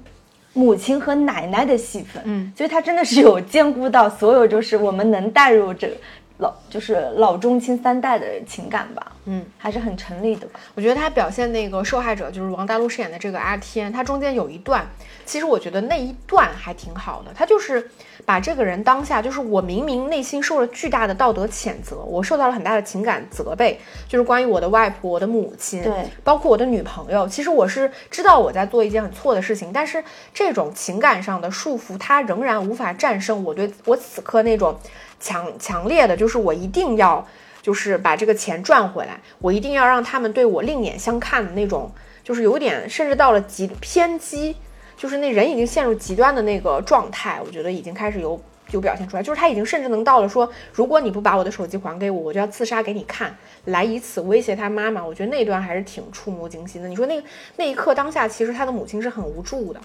[0.52, 5.90] 母亲和奶奶的戏份，嗯，所以他真的是有兼顾到所有，就是我们能带入这
[6.36, 10.60] 老就是老中青三代的情感吧，嗯，还是很成立的吧。
[10.76, 14.86] 我觉得他表现那个受害者，就是王大陆饰演的这个阿天，他中间有一段，
[15.26, 17.32] 其实我觉得那一段还挺好的。
[17.34, 17.90] 他就是
[18.28, 27.26] 把这个人当下，就是我明明内心受了巨大的道德谴责，我受到了很大的情感责备，就是关于我的外婆、我的母亲，对，包括我的女朋友。
[27.26, 34.78] 其实我是知道我在做一件很错的事情，但是这种情感上的束缚，它仍然无法战胜我对我此刻那种
[35.18, 37.26] 强强烈的，就是我一定要。
[37.60, 41.90] 就是把这个钱赚回来，我一定要让他们对我另眼相看的那种，
[42.24, 44.56] 就是有点甚至到了极偏激，
[44.98, 48.38] 就是那人已经陷入极端的那个状态，我觉得已经开始有
[48.72, 53.34] 有表现出来，就是他已经甚至能到了说，如果你不把我的手机还给我，我就要自杀给你看，
[53.66, 55.02] 来以此威胁他妈妈。
[55.02, 56.88] 我觉得那段还是挺触目惊心的。
[56.88, 57.22] 你说那
[57.56, 59.80] 那一刻当下，其实他的母亲是很无助的。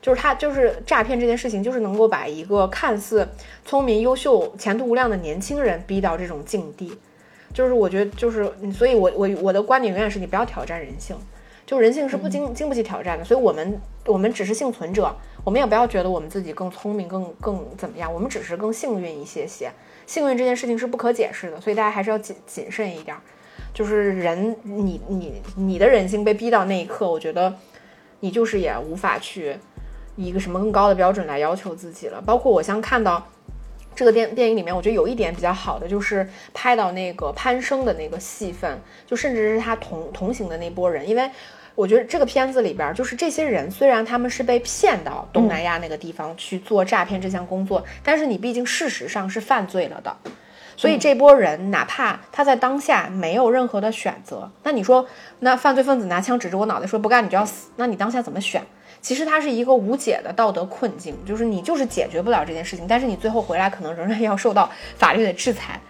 [0.00, 3.28] 就是他，就是诈骗这件事情，就是能够把一个看似
[3.64, 6.92] 聪明、优秀、前途无量的年轻人逼到这种境地。
[7.54, 11.16] 就是我觉得，就是所以我，我我的观点永远是你不要挑战人性，
[11.64, 13.24] 就人性是不经经不起挑战的。
[13.24, 19.70] 所以我们我们只是幸存者，我们也不要觉得我们自己更聪明、更更怎么样，我们只是更幸运一些些。
[20.06, 23.16] 幸运这件事情是不可解释的，所以大家还是要谨谨慎一点。
[23.72, 27.54] 就是人，你你你的人性被逼到那一刻，我觉得
[28.20, 29.56] 你就是也无法去
[30.16, 32.20] 以一个什么更高的标准来要求自己了。
[32.20, 33.26] 包括我像看到。
[33.94, 41.30] 这个电电影里面，我觉得有一点比较好的，就是拍到那个攀升的那个戏份，就甚至是他同同行的那波人，因为
[41.74, 50.16] 我觉得这个片子里边，就是这些人虽然他们是被骗到东南亚那个地方去做诈骗这项工作，但是你毕竟事实上是犯罪了的。
[50.76, 55.06] 所以这波人哪怕他在当下没有任何的选择，那你说，
[55.40, 58.64] 那犯罪分子拿枪指着我脑袋说不干你就要死，那你当下怎么选？
[59.00, 65.80] 其实它是一个无解的道德困境，就是你就是解决不了这件事情，但是你最后回来可能仍然要受到法律的制裁。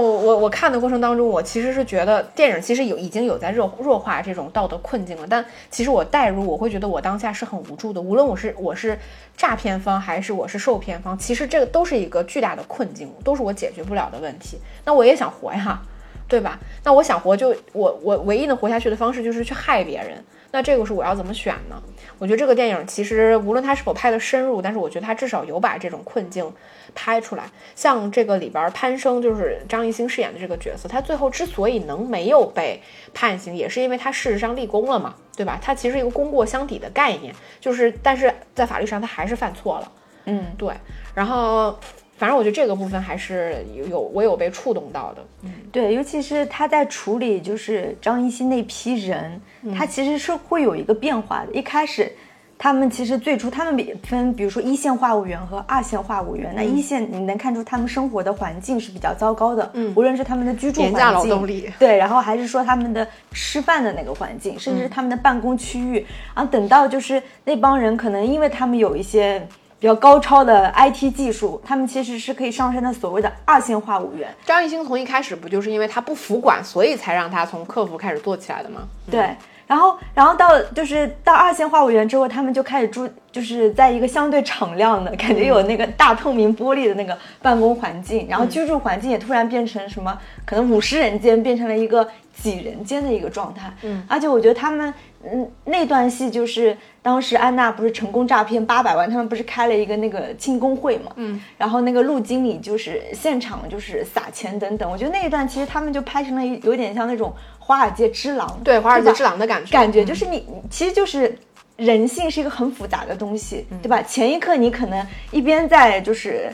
[0.00, 8.98] 我，我我看的过程当中，我其实是觉得电影其实有已经有在弱弱化这种道德困境了，但其实我代入，我会觉得我当下是很无助的，无论我是我是
[9.36, 14.58] 诈骗方还是我是受骗方，其实这个都是一个巨大的困境，都是我解决不了的问题。
[14.84, 15.80] 那我也想活呀，
[16.28, 16.58] 对吧？
[16.84, 20.22] 那我想活，就我我唯一能活下去的方式就是去害别人。
[20.56, 21.82] 那这个是我要怎么选呢？
[22.16, 26.50] 我觉得这个电影其实无论它是否拍的深入，但是我觉得它至少有把这种困境
[26.94, 27.44] 拍出来。
[27.74, 32.80] 像这个里边潘生就是张艺兴饰演的这个角色，他最后之所以能没有被
[33.12, 35.58] 判刑，也是因为他事实上立功了嘛，对吧？
[35.60, 39.92] 他其实一个功过相抵的概念，就是但是在法律上他还是犯错了。
[40.24, 40.72] 嗯，对。
[41.14, 41.78] 然后
[42.18, 45.24] 反正我觉得这个部分还是有有我有被触动到的。
[45.42, 49.40] 嗯，对，尤其是他在处理就是张艺兴那批人，
[49.76, 51.52] 他其实是会有一个变化的。
[51.52, 52.10] 一开始，
[52.56, 56.54] 他们其实最初他们比分，比如说一线话务员和二线话务员。
[56.56, 66.06] 那一线你能看出他们生活的环境是比较糟糕的，嗯无论是他们的居住环境，廉价劳动力对，然后还是说他们的吃饭的那个环境，甚至是他们的办公区域。
[66.34, 69.46] 然后等到就是那帮人可能因为他们有一些。
[69.78, 74.34] 比较高超的 IT 技术，他们其实是可以上升的所谓的二线话务员。
[74.44, 78.82] 张艺兴从一开始不就是因为他不服管，所以才让他从客服开始做起来的吗？
[79.10, 79.36] 对，
[79.66, 93.70] 然后然后到就是到二线话务员之后，他们就开始住，就是在一个相对敞亮的感觉有那个大透明玻璃的那个办公环境，然后居住环境也突然变成什么，可能五十人间变成了一个几人间的一个状态。
[93.82, 111.36] 嗯，而且我觉得他们，嗯，那段戏就是当时安娜不是成功诈骗八百万，他们不是开了一个那个庆功会嘛，嗯，然后那个陆经理就是现场就是撒钱等等，我觉得那一段其实他们就拍成了一有点像那种华尔街之狼，对，华尔街之狼的感觉，感觉就是你，你其实就是
[111.76, 114.02] 人性是一个很复杂的东西，对吧？
[114.02, 116.50] 前一刻你可能一边在就是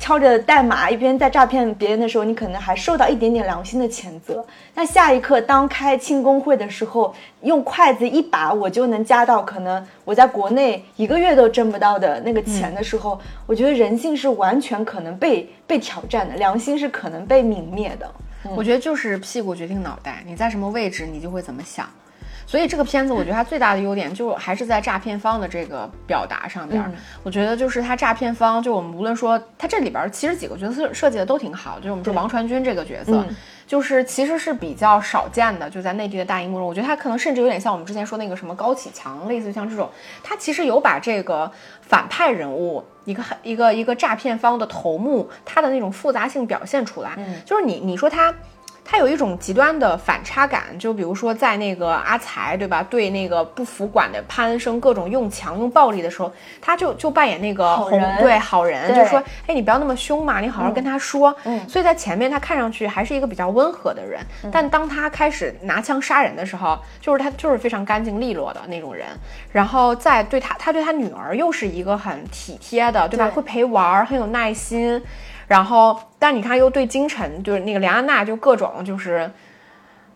[0.00, 4.44] 敲着代码，一边在诈骗别人的时候，你可能还受到一点点良心的谴责。
[4.74, 18.10] 那下一刻，当开庆功会的时候，用筷子一把我就能夹到可能我在国内一个月都挣不到的那个钱的时候，我觉得人性是完全可能被被挑战的，良心是可能被泯灭的。
[18.56, 21.88] 我觉得就是屁股决定脑袋，你在什么位置，你就会怎么想。
[22.48, 26.90] 所以这个片子，我觉得它最大的优点就还是在诈骗方的这个表达上边儿。
[27.22, 39.86] 我觉得就是他诈骗方，就我们无论说他这里边儿其实几个角色设计的都挺好，就是我们说王传君这个角色，嗯就是其实是比较少见的，就在内地的大荧幕中，我觉得他可能甚至有点像我们之前说那个什么高启强，类似于像这种，
[40.24, 42.82] 他其实有把这个反派人物。
[43.04, 48.32] 一个一个一个诈骗方的头目，他的那种复杂性表现出来，嗯就是你你说他。
[48.90, 52.82] 他有一种极端的反差感，就比如说在那个阿才，对吧？
[52.88, 61.36] 对那个不服管的潘恩生各种用强用暴力的时候，他就就扮演那个红好人对好人，就说，哎，你不要那么凶嘛，你好好跟他说。
[61.44, 69.06] 嗯所以在前面他看上去还是一个比较温和的人，但当他开始拿枪杀人的时候，就是他就是非常干净利落的那种人。
[69.52, 73.26] 然后再对他，他对他女儿又是一个很体贴的，对吧？
[73.26, 75.02] 对会陪玩儿，很有耐心。
[75.48, 79.28] 然后，但你看又对金晨，就是那个梁安娜，就各种就是。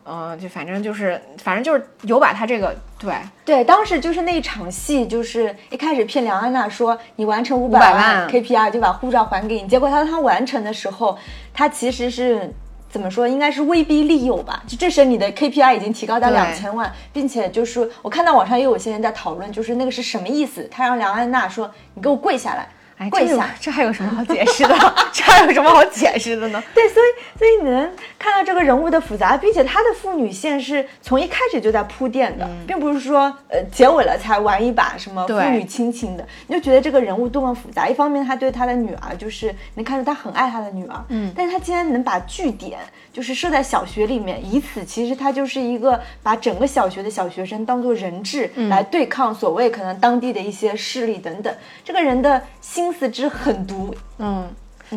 [0.04, 3.14] 嗯、就反正就是，反正就是有把他这个对
[3.44, 11.16] 对，当时就是那一场戏，就是一开始骗梁安娜说你完成五500百万 KPI 就把护照还给你，结果他他完成的时候，
[11.54, 12.52] 他其实是
[12.90, 13.28] 怎么说？
[13.28, 14.60] 应该是威逼利诱吧？
[14.66, 20.68] 就这时你的 KPI 已经提高到对两千万，并且就是我看到网上也有些人在讨论，就是那个是什么意思？
[20.68, 22.68] 他让梁安娜说你给我跪下来。
[23.10, 24.74] 跪下，这还有什么好解释的？
[25.12, 26.62] 这还有什么好解释的呢？
[26.74, 37.88] 对，所以所以你能看到这个人物的复杂，并且他的父女线是从一开始就在铺垫的，并不是说呃结尾了才玩一把什么父女亲情的，你就觉得这个人物多么复杂。
[37.88, 42.78] 一方面他对他的女儿就是能看出他很爱他的女儿，嗯但是他竟然能把据点
[43.12, 51.54] 就是设在小学里面，以此其实他就是一个把整个小学的小学生当做人质来对抗所谓可能当地的一些势力等等。
[51.84, 54.48] 这个人的心思之狠毒，嗯，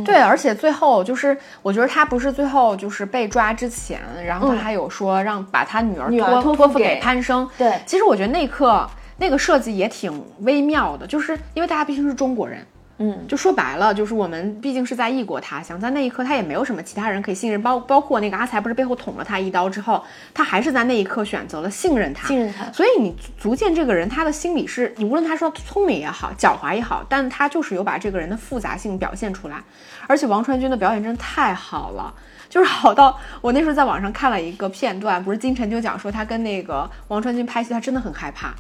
[0.04, 7.50] 对，而且最后就是，我觉得他不是最后就是被抓之前，然后他嗯还有说让把他女儿托托付给托付给潘生。
[7.58, 7.80] 对。
[7.86, 12.66] 其实我觉得那一刻那个设计也挺微妙的，就是因为大家毕竟是中国人。
[12.98, 29.62] 嗯，就说白了，就是我们毕竟是在异国他乡，在那一刻他也没有什么其他人可以信任，包包括那个阿才不是背后捅了他一刀之后，他还是在那一刻选择了信任他，信任他所以你足见这个人他的心理是，你无论他说聪明也好，狡猾也好，但他就是有把这个人的复杂性表现出来。
[30.08, 32.14] 而且王传君的表演真的太好了。
[32.48, 38.54] 就是好到我那时候在网上看了一个片段，不是金晨就讲说他跟那个王传君拍戏，他真的很害怕，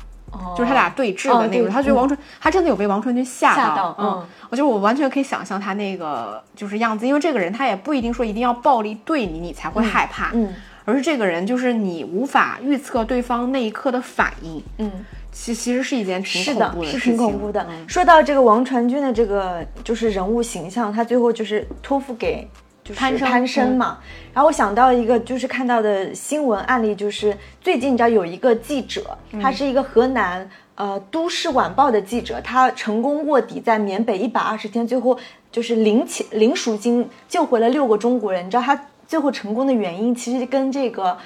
[0.55, 10.53] 就是他俩对峙的那个，哦他觉得王传、他真的有被王传君吓吓到嗯嗯，我觉得我完全可以想象他那个就是样子，因为这个人他也不一定说一定要暴力对你，你才会害怕，嗯
[10.83, 14.91] 而是这个人就是你无法预测对方那一刻的反应，嗯，
[15.31, 17.65] 其其实是一件挺恐怖，的是事情，挺恐怖的。
[17.69, 22.47] 嗯说到这个王传君的这个就是人物形象，他最后就是托付给。
[22.85, 23.97] 就是潘生潘生嘛，
[24.31, 35.17] 然后我想到一个，就是看到的新闻案例，就是最近你知道有一个记者，他是一个河南呃都市晚报的记者，他成功卧底在缅北一百二十天，最后
[35.51, 38.45] 就是零钱零赎金救回了六个中国人。
[38.45, 41.17] 你知道他最后成功的原因，其实跟这个。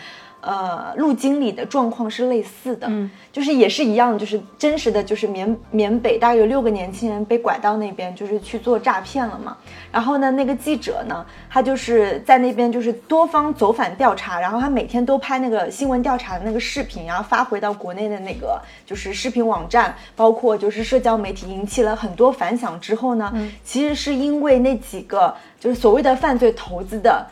[0.42, 9.58] 呃，陆经理的状况是类似的，嗯，就是也是一样，就是真实的，就是缅缅北大概有六个年轻人被拐到那边，就是去做诈骗了嘛。
[9.92, 22.80] 然后呢，那个记者呢，他就是在那边就是多方走访调查，然后他每天都拍那个新闻调查的那个视频，然后发回到国内的那个就是视频网站，包括就是社交媒体，引起了很多反响。
[22.80, 23.34] 之后呢，
[23.66, 27.28] 其实是因为那几个就是所谓的犯罪投资的。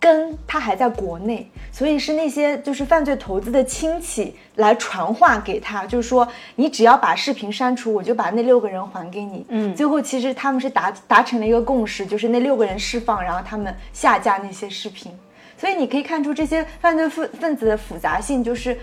[0.00, 6.26] 跟他还在国内，所以是那些就是犯罪投资的亲戚来传话给他，就是说
[6.56, 9.44] 你只要把视频删除，我就把那六个人还给你。
[9.50, 15.12] 嗯，最后其实他们是达达成了一个共识，就是那六个人释放，然后他们下架那些视频。
[15.58, 18.76] 所以你可以看出这些犯罪分分子的复杂性，就是。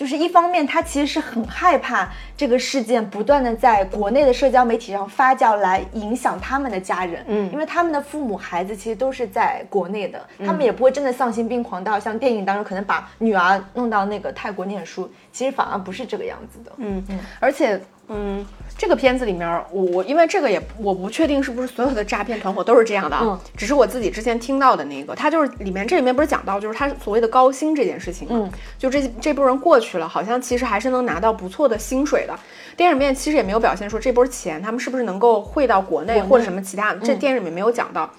[0.00, 7.22] 就是一方面，他其实是很害怕这个事件不断的在国内的社交媒体上发酵，来影响他们的家人。
[7.28, 16.72] 嗯，因为他们的父母、孩子其实都是在国内的，他们也不会真的丧心病狂到像电影当中可能把女儿弄到那个泰国念书，其实反而不是这个样子的。
[16.78, 17.78] 嗯嗯，而且
[18.12, 18.44] 嗯，
[18.76, 32.36] 这个片子里面，我我因为这个也我不确定是不是所有的诈骗团伙都是这样的啊，嗯只是我自己之前听到的那个，他就是里面这里面不是讲到就是他所谓的高薪这件事情嘛，嗯，就这这波人过去了，好像其实还是能拿到不错的薪水的。
[32.76, 38.10] 电影里面其实也没有表现说这波钱他们是不是能够汇到国内国内或者什么其他，这电影里面没有讲到。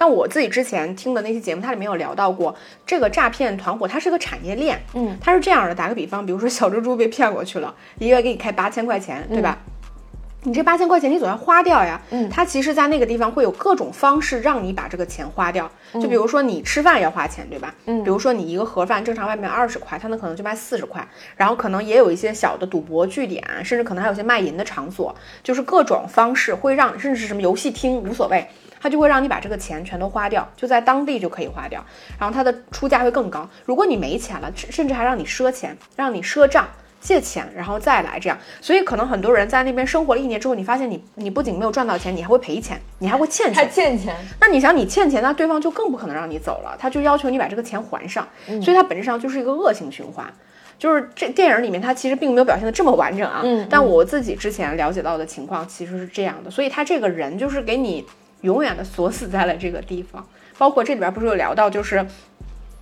[0.00, 2.54] 但我自己之前听的那些节目，它里面有聊到过，
[2.86, 5.74] 这个诈骗团伙它是个产业链，嗯，它是这样的。
[5.74, 9.58] 打个比方，比如说小猪猪被骗过去了，一个月给你开八千块钱，对吧？
[10.44, 15.68] 你这八千块钱你总要花掉呀，嗯它其实，在那个地方会有各种方式让你把这个钱花掉。
[15.94, 17.74] 就比如说你吃饭要花钱，对吧？
[17.86, 21.06] 嗯比如说你一个盒饭正常外面二十块，它那可能就卖四十块。
[21.36, 28.46] 然后可能也有一些小的赌博据点，甚至可能还有一些卖淫的场所，就是各种方式会让，甚至是什么游戏厅无所谓，
[28.80, 31.84] 它就会让你把这个钱全都花掉，就在当地就可以花掉。
[32.18, 33.48] 然后他的出价会更高。
[33.64, 36.68] 如果你没钱了，甚至还让你赊钱，让你赊账。
[37.00, 43.96] 借钱，然后再来这样，所以可能很多人在那边生活了一年之后，你发现你你不仅没有赚到钱，你还会赔钱，你还会欠还钱。
[43.96, 48.26] 欠钱，那你想你欠钱，那对方就更不可能让你走了，他就要求你把这个钱还上，
[48.60, 50.26] 所以它本质上就是一个恶性循环。
[50.76, 58.04] 就是这电影里面，它其实并没有表现的这么完整啊，嗯但我自己之前了解到的情况其实是这样的，所以他这个人就是给你
[58.42, 60.26] 永远的锁死在了这个地方。
[60.56, 62.04] 包括这里边不是有聊到，就是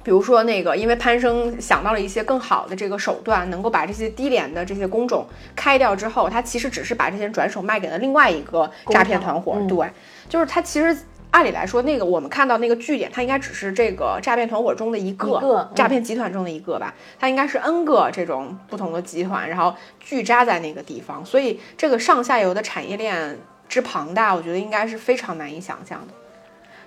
[0.02, 9.54] 比如说那个，因为潘生想到了一些更好的这个手段，能够把这些低廉的这些工种开掉之后，他其实只是把这些人转手卖给了另外一个诈骗团伙。
[9.56, 9.90] 嗯对，
[10.28, 10.96] 就是他其实。
[11.32, 16.94] 按理来说，那个我们看到那个据点，它应该只是这个诈骗团伙中的一个，一个嗯诈骗集团中的一个吧。
[17.18, 23.38] 它应该是 N 个这种不同的集团，然后聚扎在那个地方，所以这个上下游的产业链
[23.68, 26.14] 之庞大，我觉得应该是非常难以想象的。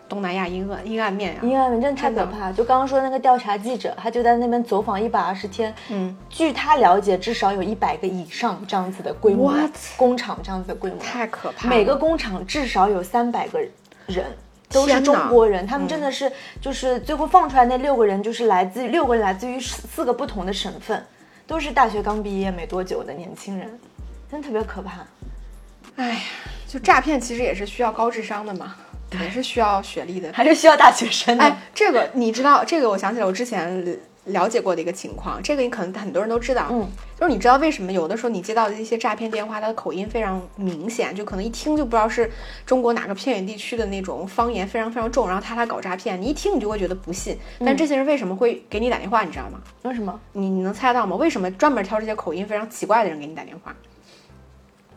[0.08, 2.52] 东南亚阴暗阴暗面呀、阴暗面真的太可怕。
[2.52, 9.72] 就刚刚说那个调查记者，他就在那边走访一百二十天，嗯，据他了解，至少有一百个以上这样子的规模 What？
[9.98, 11.76] 工厂这样子的规模，太可怕了。
[11.76, 13.60] 每个工厂至少有三百个
[14.08, 14.26] 人。
[14.72, 21.04] 都是中国人，他们真的是就是最后放出来那六个人，就是来自六个人来自于四四个不同的省份，
[21.48, 23.68] 都是大学刚毕业没多久的年轻人，
[24.30, 25.04] 真的特别可怕。
[25.96, 26.20] 哎呀，
[26.70, 28.76] 就诈骗其实也是需要高智商的嘛，
[29.20, 30.32] 也是需要学历的。
[30.32, 31.44] 还是需要大学生的。
[31.44, 36.88] 哎，这个你知道，这个我想起来我之前了解过的一个情况，这个你可能很多人都知道，嗯，
[37.20, 42.30] 就是你知道为什么有的时候你接到的一些诈骗电话，它的口音非常明显，就可能一听就不知道是
[42.68, 47.36] 中国哪个偏远地区的那种方言非常非常重，然后他来搞诈骗，你一听你就会觉得不信。
[47.66, 49.60] 但这些人为什么会给你打电话，你知道吗？
[49.82, 50.20] 为什么？
[50.34, 51.16] 你你能猜到吗？
[51.16, 53.76] 为什么专门挑这些口音非常奇怪的人给你打电话？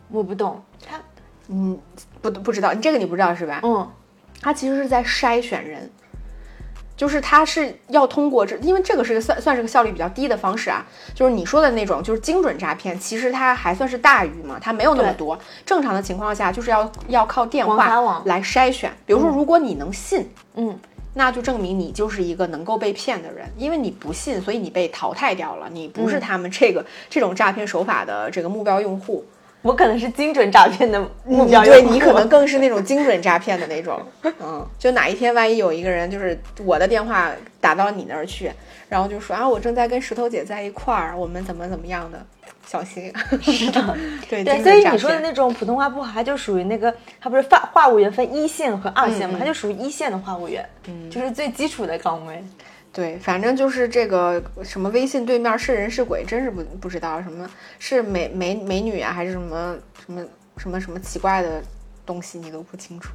[0.09, 0.61] 我不懂。
[0.85, 1.01] 他
[1.49, 1.77] 嗯，
[2.21, 3.59] 不不知道，你这个你不知道是吧？
[3.63, 3.89] 嗯，
[4.41, 5.89] 他其实是在筛选人，
[6.95, 10.85] 就是他是要通过这，因为这个是个算算是个效率比较低的方式啊。
[11.13, 15.37] 就是你说的那种，就是精准诈骗，其实它还算是大鱼嘛，它没有那么多。
[15.65, 18.91] 正常的情况下，就是要要靠电话来筛选。
[19.05, 20.79] 比如说，如果你能信，嗯，
[21.13, 29.25] 那就证明你就是一个能够被骗的人，因为你不信，所以你被淘汰掉了，你不是他们这个、这种诈骗手法的这个目标用户。
[29.63, 33.99] 我可能是精准诈骗的目标对你可能更是那种精准诈骗的那种，
[34.39, 38.51] 嗯，就哪一天万一有一个人就是我的电话打到你那儿去，
[38.89, 42.23] 然后就说啊，我正在跟石头姐在一块儿，我们怎么怎么样的，
[42.67, 43.11] 小心。
[43.41, 43.97] 是的，
[44.29, 49.39] 对所以你说的那种普通话不好，它就属于那个，它不是话话务员分一线和二线嘛，嗯嗯。
[49.39, 52.43] 它就属于一线的话务员，嗯，就是最基础的岗位。
[52.93, 59.75] 对，反正就是这个什么微信对面是人是鬼，真是不不知道什么是美美美女啊，还是什么
[60.05, 60.23] 什么
[60.57, 61.61] 什么什么奇怪的
[62.05, 63.09] 东西，你都不清楚。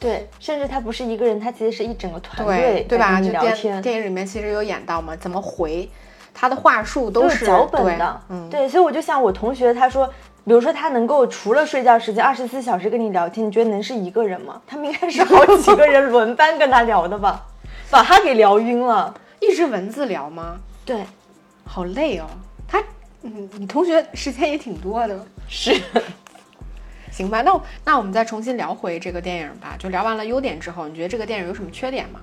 [0.00, 3.20] 对，甚至他不是一个人，他其实是一整个团队对吧？
[3.20, 5.90] 就电你聊天，电影里面其实有演到嘛，怎么回，
[6.32, 10.06] 他的话术都是脚本的，嗯，对，所以我就想，我同学他说，
[10.44, 14.62] 比如说他能够除了睡觉时间二十四小时跟你聊天，你觉得能是一个人吗？
[14.66, 17.44] 他们应该是好几个人轮班跟他聊的吧，
[17.90, 19.14] 把他给聊晕了。
[19.40, 20.58] 一直文字聊吗？
[20.84, 21.04] 对，
[21.64, 22.26] 好累哦。
[22.66, 22.82] 他，
[23.22, 25.26] 嗯，你同学时间也挺多的。
[25.48, 25.80] 是，
[27.10, 29.76] 行吧，那我那我们再重新聊回这个电影吧。
[29.78, 32.20] 就聊完了优点之后，你觉得这个电影有什么缺点吗？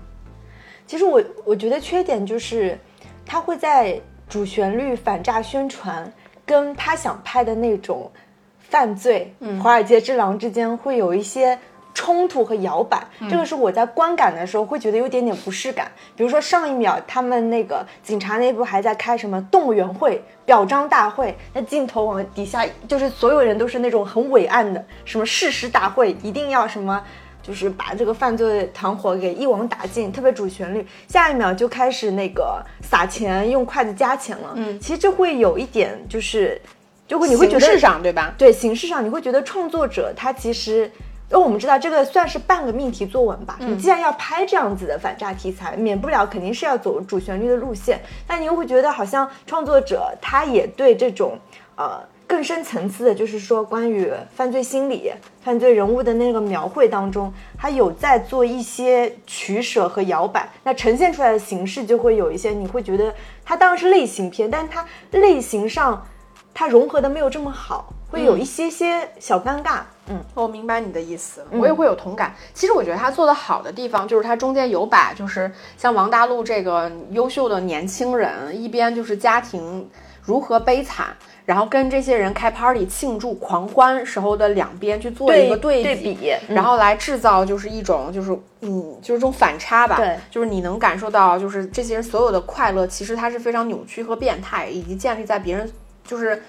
[0.85, 2.77] 其实我我觉得缺点就是，
[3.25, 3.99] 他会在
[4.29, 6.11] 主旋律反诈宣传
[6.45, 8.11] 跟他想拍的那种
[8.59, 11.57] 犯罪、华尔街之狼之间会有一些
[11.95, 13.03] 冲突和摇摆。
[13.27, 15.91] 这个是我在观感的时候会觉得有点点不适感。
[16.15, 27.01] 比如说上一秒他们那个警察内部还在开什么动员会、表彰大会，那镜头往底下就是所有人都是那种很伟岸的，什么誓师大会，一定要什么。
[27.41, 30.83] 就是把这个犯罪团伙给一网打尽，特别主旋律。
[31.07, 34.53] 下一秒就开始那个撒钱，用筷子夹钱了。
[34.55, 36.59] 嗯，其实这会有一点，就是，
[37.07, 38.33] 就会你会觉得形式上对吧？
[38.35, 40.91] 对形式上，你会觉得创作者他其实，
[41.31, 43.57] 因为我们知道这个算是半个命题作文吧。
[43.59, 51.37] 你既然要拍这样子的反诈题材，免不了肯定是要走主旋律的路线，但你又会觉得好像创作者他也对这种
[51.75, 55.11] 呃更深层次的，就是说关于犯罪心理、
[55.41, 63.13] 犯罪人物的那个描绘当中，他有在做一些取舍和摇摆，那呈现出来的形式就会有一些，你会觉得
[63.43, 66.05] 它当然是类型片，但是它类型上
[66.55, 69.81] 它融合的没有这么好，会有一些些小尴尬。
[70.07, 72.33] 嗯，我明白你的意思，我也会有同感。
[72.53, 79.89] 其实我觉得他做的好的地方，就是他中间有把，就是像王大陆这个优秀的年轻人，一边就是家庭
[80.23, 81.07] 如何悲惨，
[81.45, 88.31] 然后跟这些人开 party 庆祝狂欢时候的两边去做一个对比，对比嗯然后来制造就是一种就是
[88.61, 95.69] 嗯就是这种反差吧，对，就是你能感受到就是这些人所有的快乐，其实它是非常扭曲和变态，以及建立在别人
[96.05, 96.41] 就是。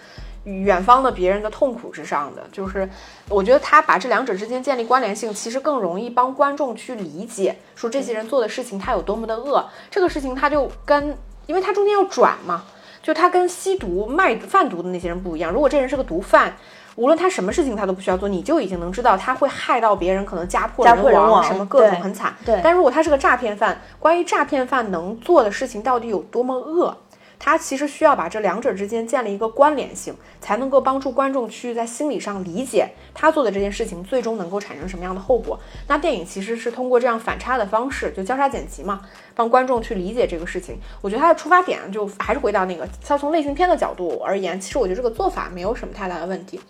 [0.46, 2.88] 远方的别人的痛苦之上的，就是
[3.28, 9.68] 我觉得他把这两者之间建立关联性，其实更容易帮观众去理解，说这些人做的事情他有多么的恶。
[9.90, 12.62] 这个事情他就跟，因为他中间要转嘛，
[13.02, 15.52] 就他跟吸毒卖贩毒的那些人不一样。
[15.52, 16.54] 如果这人是个毒贩，
[16.94, 22.32] 无论他什么事情他都不需要做，你就已经能知道他会害到别人，可能家破人亡什么各种很惨。
[22.44, 26.96] 对但如果他是个诈骗犯，关于诈骗犯能做的事情到底有多么恶？
[27.38, 35.58] 他其实需要把这两者之间建立一个关联性，才能够帮助观众去在心理上理解他做的这件事情最终能够产生什么样的后果。
[35.86, 39.02] 那电影其实是通过这样反差的方式，就交叉剪辑嘛，
[39.34, 40.78] 帮观众去理解这个事情。
[41.02, 46.60] 我觉得他的出发点就还是回到那个，他从类型片的角度而言，其实我觉得这个做法没有什么太大的问题。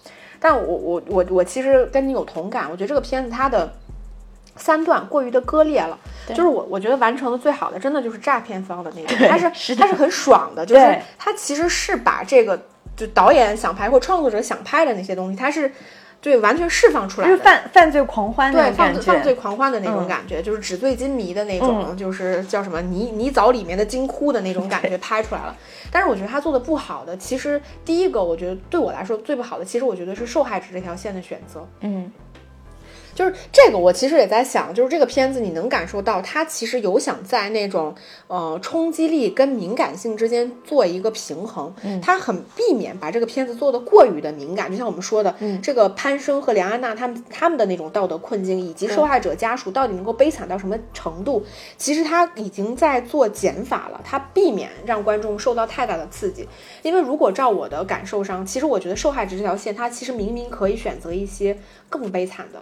[0.41, 3.73] 但我我我我其实跟你有同感，我觉得这个片子它的。
[4.57, 5.99] 三段过于的割裂了，
[6.29, 9.83] 就是我我觉得完成的最好的，真的就是诈骗方的那个，他是是的。
[9.83, 11.03] 它是很爽的，就是对。
[11.19, 12.61] 它其实是把这个
[12.97, 15.71] 就导演想拍或创作者想拍的那些东西，他是
[16.21, 17.43] 对完全释放出来就是。
[17.43, 20.09] 犯犯罪狂欢那对犯罪犯罪狂欢的那种嗯。
[20.09, 25.55] 感觉，就是纸醉金迷的那种，就是叫什么泥泥沼里面的金窟的那种感觉拍出来了。
[25.93, 31.65] 但是我觉得他做的不好的，其实第一个我觉得对我来说最不好的，其实我觉得是受害者这条线的选择。
[31.81, 32.11] 嗯，
[33.17, 37.95] 就是这个，我其实也在想，就是这个片子，你能感受到它其实有想在那种
[38.29, 51.43] 呃冲击力跟敏感性之间做一个平衡，嗯，它很避免把这个片子做的过于的敏感，就像我们说的，嗯，这个潘生和梁安娜他们他们的那种道德困境，以及受害者家属到底能够悲惨到什么程度，
[51.79, 56.47] 其实他已经在做减法了，他避免让观众受到太大的刺激，
[56.83, 61.57] 因为如果照我的感受上，其实我觉得受害者这条线，它其实明明可以选择一些
[61.89, 62.61] 更悲惨的。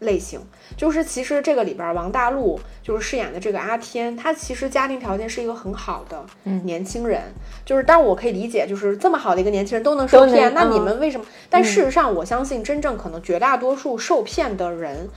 [0.00, 0.40] 类型
[0.76, 6.24] 就是其实这个里边王大陆就是饰演的这个阿天，他其实家庭条件是一个很好的
[6.64, 7.22] 年轻人，
[7.64, 11.26] 就是当然我可以理解，就是这么好的一个年轻人都能受骗，那你们为什么？
[11.50, 15.08] 但事实上，我相信真正可能绝大多数受骗的人。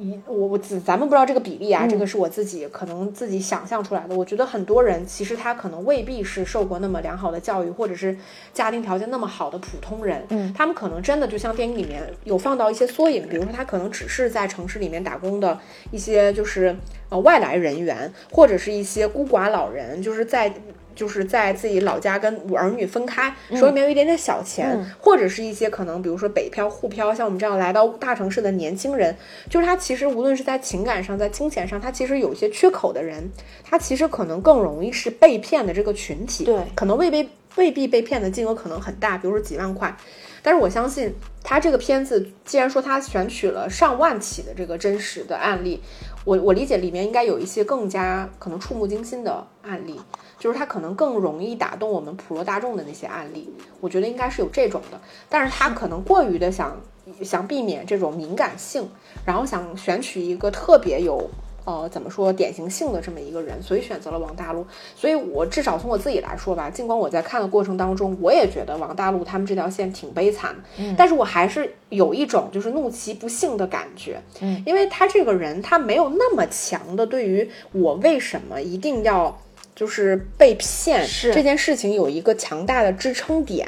[0.00, 4.16] 一我我咱咱们不知道这个比例啊，这个是我自己可能自己想象出来的。
[4.16, 8.16] 我觉得很多人其实他可能未必是受过那么良好的教育，或者是
[8.54, 10.24] 家庭条件那么好的普通人。
[10.30, 15.58] 嗯，他们可能真的就像电影里面有放到一些缩影，比如说他可能只是在城市里面打工的
[15.90, 16.74] 一些就是
[17.10, 20.54] 呃外来人员，或者是一些孤寡老人，就是在。
[20.94, 29.16] 就是在自己老家跟儿女分开，手里面有一点点小钱，或者是一些可能，比如说北漂、沪漂，像我们这样来到大城市的年轻人，
[29.48, 33.30] 就是他其实无论是在情感上，在金钱上，他其实有一些缺口的人，
[33.64, 36.44] 他其实可能更容易是被骗的这个群体。
[36.44, 39.96] 对，可能未必未必被骗的金额可能很大，比如说几万块，
[40.42, 45.82] 但是我相信他这个片子，既然说他选取了上万起的这个真实的案例，
[46.24, 50.00] 我我理解里面应该有一些更加可能触目惊心的案例。
[50.40, 56.80] 就是它可能更容易打动我们普罗大众的那些案例，我觉得应该是有这种的，但是他可能过于的想
[57.22, 58.88] 想避免这种敏感性，
[59.26, 61.28] 然后想选取一个特别有
[61.66, 64.66] 呃怎么说典型性的这么一个人，所以选择了王大陆。
[64.96, 79.38] 所以我至少从我自己来说吧，尽管我在看的过程当中，我也觉得王大陆他们这条线挺悲惨，嗯，但是我还是有一种就是怒其不幸的感觉，嗯，因为他这个人他没有那么强的对于我为什么一定要。
[79.80, 83.66] 就是被骗这件事情有一个强大的支撑点，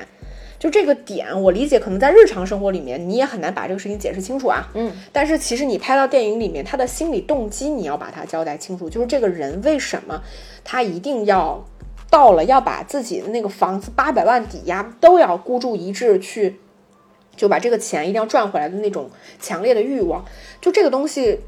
[0.59, 4.69] 就这个点，我理解可能在日常生活里面你也很难把这个事情解释清楚啊。
[4.75, 10.23] 嗯，但是其实你拍到电影里面，他的心理动机你要把它交代清楚，就是这个人为什么
[10.63, 11.67] 他一定要
[12.11, 16.61] 到了要把自己的那个房子八百万抵押都要孤注一掷去，
[17.35, 19.09] 就把这个钱一定要赚回来的那种
[19.41, 20.23] 强烈的欲望，
[20.61, 21.41] 就这个东西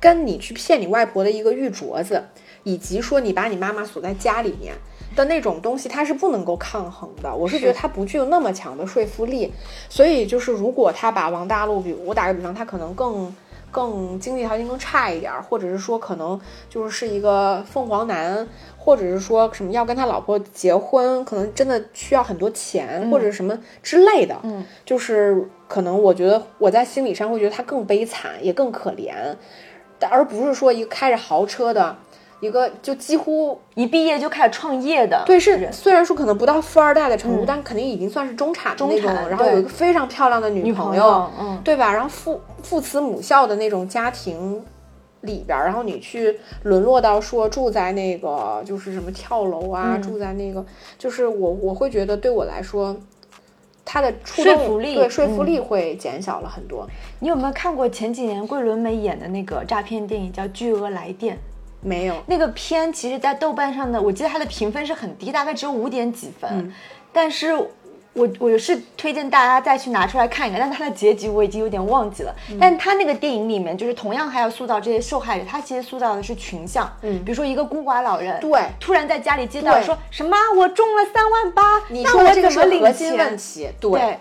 [0.00, 2.24] 跟你去骗你外婆的一个玉镯子。
[2.62, 4.74] 以及说你把你妈妈锁在家里面
[5.16, 7.34] 的那种东西，它是不能够抗衡的。
[7.34, 9.52] 我是觉得它不具有那么强的说服力。
[9.88, 13.34] 所以就是如果他把王大陆，比如我打个比方，他可能更
[13.70, 18.46] 更经济条件更差一点，或者是说可能就是是一个凤凰男，
[18.76, 24.36] 或者是说什么要跟他老婆结婚，可能真的需要很多钱或者什么之类的。
[24.42, 29.14] 嗯，就是可能我觉得我在心理上会觉得他更悲惨，也更可怜，
[30.08, 31.96] 而不是说一个开着豪车的。
[32.40, 39.14] 一个就几乎一毕业就开始创业的，对，是虽然说可能不到富二代的程度，但肯定已经算是中产的那种。
[39.28, 41.92] 然后有一个非常漂亮的女朋友，嗯，对吧？
[41.92, 44.64] 然后父父慈母孝的那种家庭
[45.20, 50.64] 里边，然后你去沦落到说住在那个就是什么跳楼啊，住在那个，
[50.98, 52.96] 就是我我会觉得对我来说，
[53.84, 56.88] 他的说服力对说服力会减小了很多。
[57.18, 61.36] 你有没有看过前几年桂纶镁演的那个诈骗电影叫《巨额来电》？
[61.82, 66.72] 没有那个片，其实，在豆瓣上的，我记得它的评分是很低，大概只有五点几分。
[67.12, 67.54] 但是，
[68.12, 70.60] 我我是推荐大家再去拿出来看一看。
[70.60, 72.34] 但它的结局我已经有点忘记了。
[72.60, 76.92] 但它那个电影里面，就是同样还要塑造这些受害者，他其实塑造的是群像。
[77.02, 83.68] 嗯，比如说一个孤寡老人，对，突然在家里接到说什么我中了三万八，你说我这个是核心问题。
[83.80, 84.18] 对，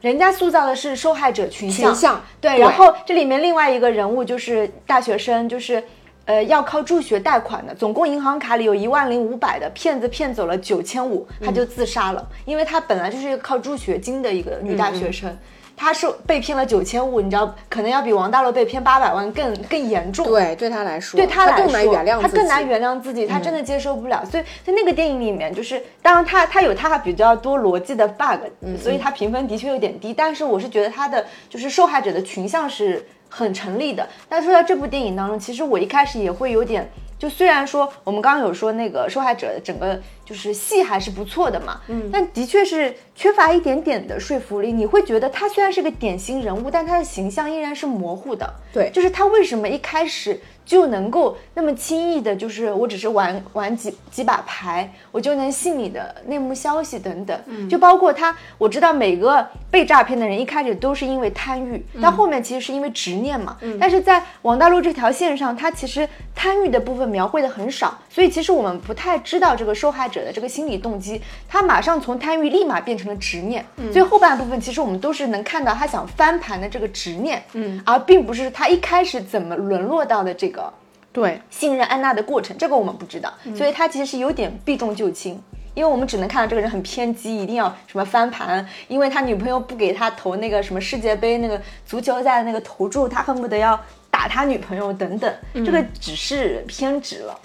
[0.00, 1.92] 人家塑造的是受害者群像。
[1.92, 5.82] 群像对，然后这里面另外一个人物就是大学生，就是。
[6.30, 15.36] 呃，要靠助学贷款的，总共银行卡里有一万零五百的，骗子骗走了九千五，他就自杀了，因为他本来就是一个靠助学金的一个女大学生，
[15.80, 20.26] 她是被骗了九千五，你知道，可能要比王大陆被骗八百万更更严重。
[20.26, 24.22] 对，对他来说，对他来说，更难原谅他更难原谅自己，他真的接受不了。
[24.30, 28.42] 所以在那个电影里面，就是当然他他有他比较多逻辑的 bug，
[28.78, 30.12] 所以他评分的确有点低。
[30.12, 33.02] 但是我是觉得他的就是受害者的群像是。
[33.32, 39.96] 很成立的，但说到这部电影当中，其实我一开始也会有点就虽然说我们刚刚有说那个受害者的整个
[40.30, 44.72] 就是戏还是不错的嘛，嗯，但的确是缺乏一点点的说服力。
[44.72, 48.48] 你会觉得他虽然是个典型人物，但他的形象依然是模糊的。
[48.72, 57.36] 对就是他为什么一开始就能够那么轻易的，就是我只是玩玩几几把牌，我就能信你的内幕消息等等。
[57.46, 63.56] 嗯就包括他，我知道每个被诈骗的人一开始都是因为贪欲，但后面其实是因为执念嘛。
[63.62, 71.22] 嗯但是在王大陆这条线上，他其实贪欲的部分描绘的很少，所以其实我们不太知道这个受害者的这个心理动机。
[71.48, 80.72] 他马上从贪欲立马变成了执念，所以后半部分其实我们都是能看到他想翻盘的这个执念，嗯，而并不是他一开始怎么沦落到的这个。
[81.12, 85.40] 对，信任安娜的过程，这个我们不知道，所以他其实是有点避重就轻，
[85.74, 97.36] 因为我们只能看到这个人很偏激，一定要什么翻盘，因为他女朋友不给他投那个什么世界杯那个足球赛的那个投注，他恨不得要打他女朋友等等，这个只是偏执了。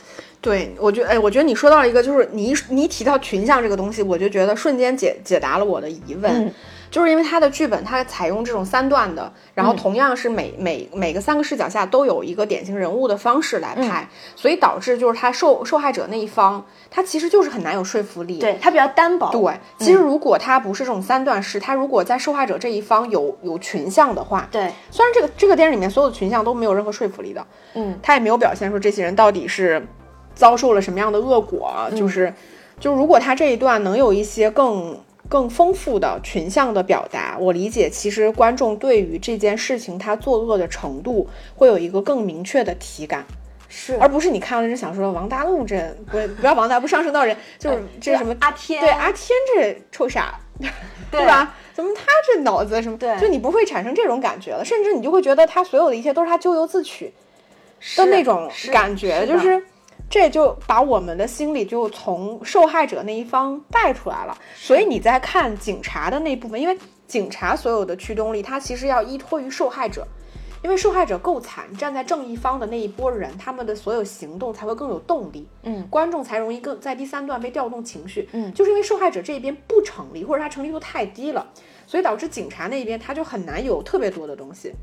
[0.45, 6.53] 对，我觉得，哎，我觉得你说到了一个，就是你一你一提到群像这个东西，我就觉得瞬间解解答了我的疑问，
[6.91, 19.31] 就是因为他的剧本它采用这种三段的，然后同样是每每每个三个视角下都有一个典型人物的方式来拍，所以导致就是他受受害者那一方，他其实就是很难有说服力，对他比较单薄。
[19.31, 27.43] 对，其实如果他不是这种三段式，他如果在受害者这一方有有群像的话，对，虽然这个这个电影里面所有的群像都没有任何说服力的，
[27.73, 29.85] 嗯，他也没有表现出这些人到底是
[30.35, 32.31] 遭受了什么样的恶果，就是
[32.79, 43.25] 就如果他这一段能有一些更更丰富的群像的表达，我理解其实观众对于这件事情他作恶的程度会有一个更明确的体感。
[43.67, 50.39] 是而不是你看到这想说王大陆这不不要王大不上升到人， 就是这什么阿天对阿天这臭傻，
[51.11, 51.55] 对吧？
[51.73, 52.97] 怎么他这脑子什么？
[52.97, 57.11] 对就你不会产生这种感觉了，甚至你就会觉得他所有的一切都是他咎由自取
[57.97, 59.61] 的那种感觉，就是
[60.09, 64.37] 这就把我们的心理就从受害者那一方带出来了。
[64.55, 66.77] 所以你在看警察的那部分，因为
[67.07, 70.05] 警察所有的驱动力，它其实要依托于受害者。
[70.63, 75.87] 因为受害者够惨，站在正义方的那一波人，他们的所有行动才会更有动力，嗯。
[75.91, 78.51] 观众才容易更在第三段被调动情绪，嗯。
[78.51, 81.45] 就是因为受害者这一边不成立，或者他成立度太低了，
[81.85, 84.73] 所以导致警察那一边他就很难有特别多的东西，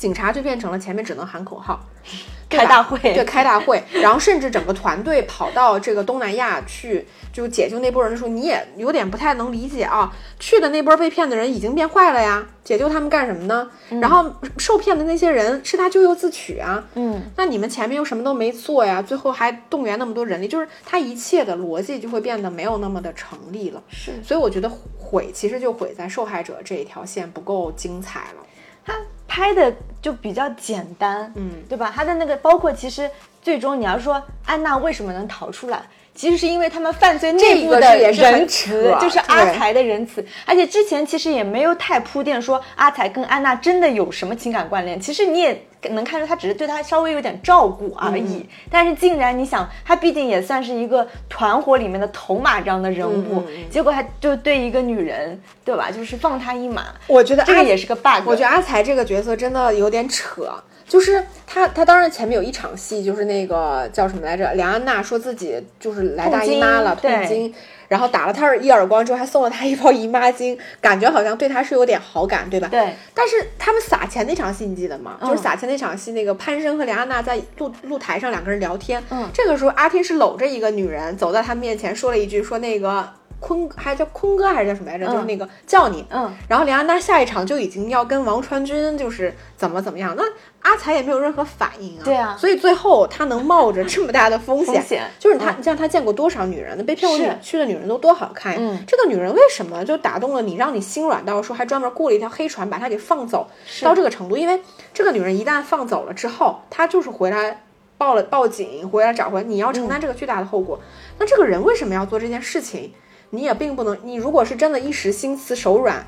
[0.00, 1.78] 警察就变成了前面只能喊口号，
[2.48, 10.10] 开大会对，开大会，然后甚至整个团队跑到这个东南亚去，就解救那波人的时候，你也有点不太能理解啊。
[10.38, 13.70] 去的那波被骗的人已经变坏了呀，解救他们干什么呢？
[14.00, 16.82] 然后受骗的那些人是他咎由自取啊。
[16.94, 23.82] 嗯，那你们前面又什么都没做呀，最后还动员那么多人力，就是他一切的逻辑就会变得没有那么的成立了。
[23.90, 28.46] 是所以我觉得毁其实就毁在受害者这一条线不够精彩了。
[28.82, 28.94] 他
[29.30, 29.72] 拍的
[30.02, 31.92] 就比较简单，嗯对吧？
[31.94, 33.08] 他的那个包括其实
[33.40, 35.80] 最终你要说安娜为什么能逃出来，
[36.16, 40.26] 其实是因为他们犯罪内部的仁慈，就是阿才的仁慈。
[40.44, 45.64] 而且之前其实也没有太铺垫说阿才跟安娜真的有什么情感关联，其实你也。
[45.88, 55.90] 能看出他只是对她稍微有点照顾而已，嗯但是竟然你想，他毕竟也算是一个团伙里面的头马这样的人物，结果还就对一个女人，对吧？
[55.90, 58.22] 就是放他一马，我觉得阿这个也是个 bug。
[58.26, 60.52] 我觉得阿才这个角色真的有点扯，
[60.86, 64.52] 就是他，他当然前面有一场戏，就是那个叫什么来着？
[64.54, 67.54] 梁安娜说自己就是来大姨妈了，痛经痛经，
[67.90, 72.68] 然后打了他一耳光之后，还送了他一包姨妈巾，感觉好像对他是有点好感，对吧？。
[72.68, 75.18] 对，但是他们撒钱那场戏你记得吗？
[75.20, 83.08] 嗯就是撒钱那场戏，那个潘生和梁安娜在露露台上两个人聊天，嗯这个时候阿天是搂着一个女人走在他面前，说了一句说那个
[83.40, 85.06] 坤还叫坤哥还是叫什么来着？
[85.06, 90.22] 就是那个叫你，嗯，然后李安娜下一场就已经要跟王传君就是怎么怎么样，那
[90.60, 92.02] 阿才也没有任何反应啊。
[92.04, 96.84] 对啊所以最后他能冒着这么大的风险，风险就是他，嗯你像他见过多少女人呢？
[96.84, 98.58] 被骗过去的女人都多好看呀。
[98.60, 103.48] 嗯这个女人为什么就打动了你，让你心软到说还专门雇了一条黑船把她给放走
[103.82, 104.36] 到这个程度？
[104.36, 104.60] 因为
[104.92, 107.62] 这个女人一旦放走了之后，她就是回来。
[108.00, 110.80] 报了报警，回来找回来，你要承担这个巨大的后果。
[111.18, 112.94] 那这个人为什么要做这件事情？
[113.30, 116.06] 你也并不能，你如果是真的一时心慈手软，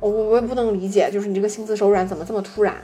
[0.00, 2.74] 我我我也不能理解，就是你这个心慈手软怎么这么突然？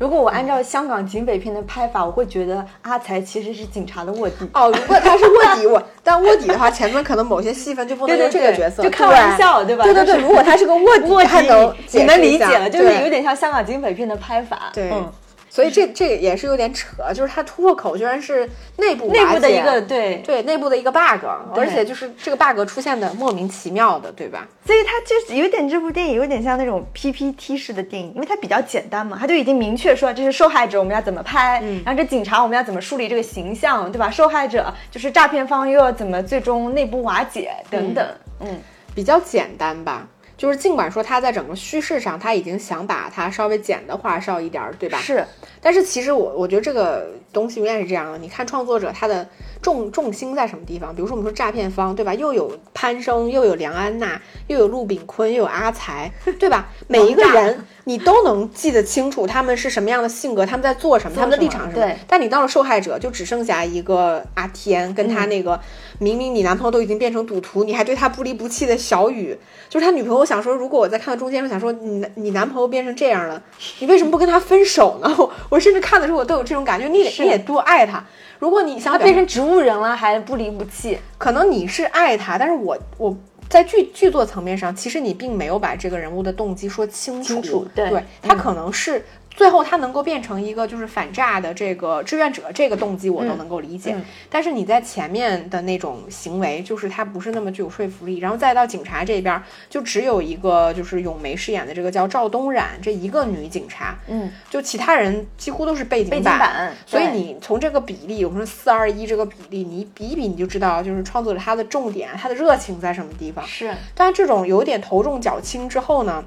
[0.00, 4.48] 如果我按照香港警匪片的拍法，我会觉得阿才其实是警察的卧底。
[4.52, 9.84] 哦，如果他是卧底，我但卧底的话，前面可能某些戏份就不能用这个角色，就开玩笑，对吧？
[9.84, 14.70] 对对对，如果他是个卧底， 卧能你能理解了，了，就是有点像香港警匪片的拍法。
[14.74, 15.08] 对嗯，
[15.56, 18.46] 所以这这个也是有点扯，就是它突破口居然是
[18.76, 24.46] 内部内部的一个对对内部的一个 bug，而且就是这个 bug 出现的莫名其妙的，对吧？
[24.66, 34.10] 所以它就是有点这部电影有点像那种 PPT 式的电影，因为它比较简单嘛，它就已经明确说这是受害者，我们要怎么拍，嗯然后这警察我们要怎么树立这个形象，对吧？
[34.10, 38.06] 受害者就是诈骗方又要怎么最终内部瓦解等等，
[38.40, 38.60] 嗯
[38.94, 40.06] 比较简单吧。
[40.36, 44.98] 就是尽管说他在整个叙事上他已经想把它稍微剪的花哨一点儿，对吧？
[44.98, 45.24] 是
[45.60, 48.18] 但是其实我我觉得这个东西永远是这样的。
[48.18, 49.26] 你看创作者他的
[49.66, 50.94] 重重心在什么地方？
[50.94, 52.14] 比如说我们说诈骗方，对吧？
[52.14, 56.08] 又有潘生，又有梁安娜，又有陆炳坤，又有阿才，
[56.38, 56.68] 对吧？
[56.86, 61.84] 每一个人你都能记得清楚他们是什么样的性格，他们在做什么，做他们的立场是什么。
[61.84, 65.60] 对但你到了受害者，就只剩下一个阿天跟嗯他那个、
[65.98, 69.36] 明明你男朋友都已经变成赌徒，你还对他不离不弃的小雨，
[69.68, 73.42] 就是他女朋友想说，如果我在看到中间，我想说你你男朋友变成这样了，
[73.80, 75.12] 你为什么不跟他分手呢？
[75.18, 78.04] 我 我甚至看的时候我都有这种感觉，你得你得多爱他。
[78.38, 83.16] 如果你想要变成植物人了还不离不弃，可能你是爱他，但是我我
[83.48, 87.34] 在剧剧作层面上，其实你并没有把这个人物的动机说清楚。
[87.34, 87.88] 清楚对。
[88.22, 88.38] 他嗯。
[88.38, 89.04] 可能是
[89.36, 93.92] 最后他能够变成一个就是反诈的这个志愿者，这个动机我都能够理解。
[93.92, 98.18] 嗯但是你在前面的那种行为，就是他不是那么具有说服力。
[98.18, 113.46] 然后再到警察这边，就只有一个就是咏梅饰演的这个叫赵东冉这一个女警察，嗯，就其他人几乎都是背景背景板所以你从这个比例，我们说四二一这个比例，你比一比，你就知道就是创作者他的重点，他的热情在什么地方。
[113.46, 116.24] 是但是这种有点头重脚轻之后呢，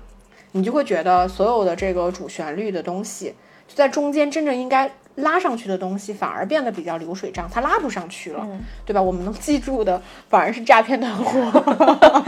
[0.51, 3.35] 你就会觉得所有的这个主旋律的东西，
[3.67, 9.01] 就在中间真正应该拉上去的东西，反而变得比较流水账，它拉不上去了，嗯对吧？
[9.01, 12.23] 我们能记住的反而是诈骗团伙。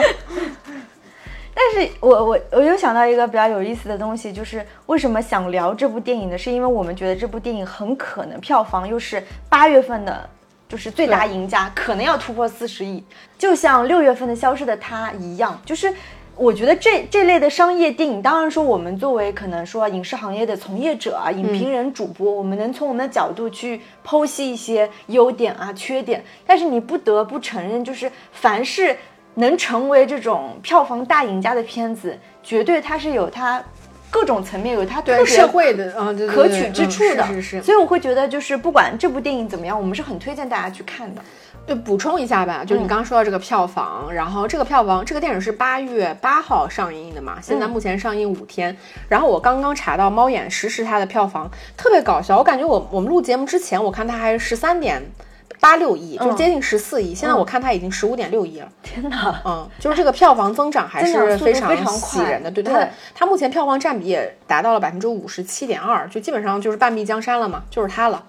[1.54, 6.38] 但是我我我又想到一个比较有意思的东西，就是为什么想聊这部电影呢？
[6.38, 10.30] 是因为我们觉得这部电影很可能票房又是八月份的，
[10.70, 13.04] 就是最大赢家，可能要突破四十亿，
[13.38, 15.92] 就像六月份的《消失的她》一样，就是。
[16.42, 28.98] 我觉得这这类的商业电影，当然说我们作为可能说影视行业的从业者啊、影评人、主播，我们能从我们的角度去剖析一些优点啊、缺点，但是你不得不承认，就是凡是
[29.36, 33.64] 能成为这种票房大赢家的片子，绝对它是有它
[34.10, 35.92] 各种层面有它对社会的
[36.28, 37.24] 可取之处的。
[37.30, 37.62] 嗯是是是。
[37.62, 41.22] 所以我会觉得，就是不管这部电影怎么样，我们是很推荐大家去看的。
[41.66, 48.76] 对，补充一下吧，就是你刚刚说到这个票房，然后这个票房，这个电影是八月八号上映的嘛，现在目前上映五天。
[49.08, 55.02] 然后我刚刚查到猫眼实时它的票房特别搞笑，我感觉我我们录节目之前，我看它还是十三点
[55.60, 58.68] 八六亿，就是接近十四亿，现在我看它已经十五点六亿了。
[58.82, 59.42] 天哪！
[59.46, 68.24] 嗯，就是这个票房增长还是非常非常快喜人的，对它的它目前票房占比也达到了百分之五十七点二，就基本上就是半壁江山了嘛，就是它了。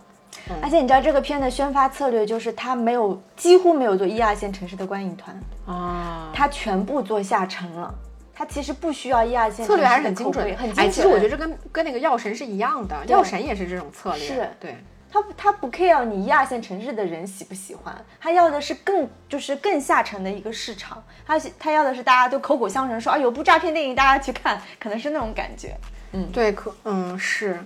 [0.62, 7.95] 而且你知道这个片的宣发策略就是它没有几乎没有做一二线城市的观影团，啊，它全部做下沉了。
[8.35, 10.57] 它其实不需要一二线策略还是很精准碑。
[10.57, 10.87] 很精准。
[10.87, 14.26] 哎，其实我觉得这跟跟那个药神是一样的，药神也是这种策略。
[14.26, 14.51] 是。
[14.59, 14.74] 对，
[15.12, 25.76] 他他不 care 你一二线城市的人喜不喜欢，他要的是更就是更下沉的一个市场，他他要的是大家都口口相传说啊有部诈骗电影大家去看，可能是那种感觉。
[26.12, 26.26] 嗯。
[26.33, 27.62] 对，可嗯是，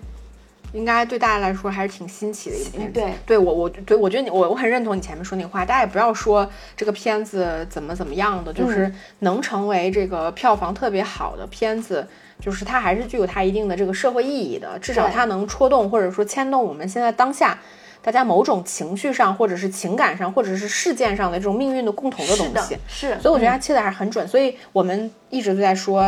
[0.72, 2.92] 应该对大家来说还是挺新奇的一部片子。
[2.92, 12.06] 对对我我对我觉得你我我很认同你前面说那个话，大家也不要说这个片子怎么怎么样的，就是能成为这个票房特别好的片子。
[12.38, 17.58] 就是它还是具有它一定的这个社会意义的，至少它能戳动或者说牵动我们现在当下
[18.02, 22.76] 大家某种情绪上，或者是情感上，或者是事件上的这种命运的共同的东西。
[22.86, 26.06] 是，所以我觉得他嗯切的还是很准，所以我们一直都在说，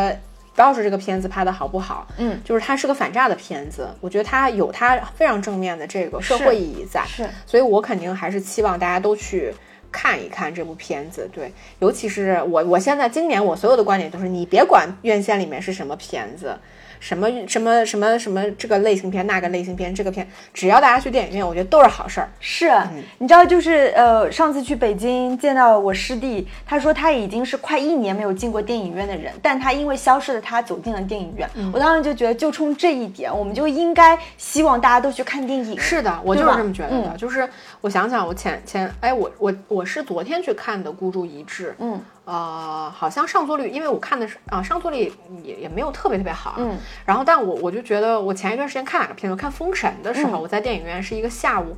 [0.59, 9.53] 不要说这个片子拍的好不好，嗯，就是它是个反诈的片子，我觉得它有它非常正面的这个社会意义在，是所以我肯定还是期望大家都去。
[9.91, 16.55] 看一看这部片子，对，尤其是我，我现在今年我所有的观点都是，你别管院线里面是什么片子，
[16.99, 22.29] 什么什么什么什么这个类型片那个类型片，这个片，只要大家去电影院，我觉得都是好事儿。
[22.39, 22.71] 是，
[23.17, 31.49] 你知道，就是呃，上次去北京见到我师弟，他说他已经是快一年没有进过电影院的人，但他因为消失的他走进了电影院。
[31.71, 35.79] 我当时就觉得，就冲这一点，我们就应该希望大家都去看电影。
[35.79, 37.09] 是的，我就是这么觉得的。
[37.13, 37.47] 嗯就是
[37.81, 41.99] 我想想，我前前哎，我我我是昨天去看的《孤注一掷》，嗯，
[42.31, 45.11] 呃，好像上座率，因为我看的是啊、上座率
[45.43, 50.41] 也也没有特别特别好，嗯，然后但我我就觉得，我前一段时间看哪个片子，我看《封神》的时候，嗯。
[50.43, 51.75] 我在电影院是一个下午，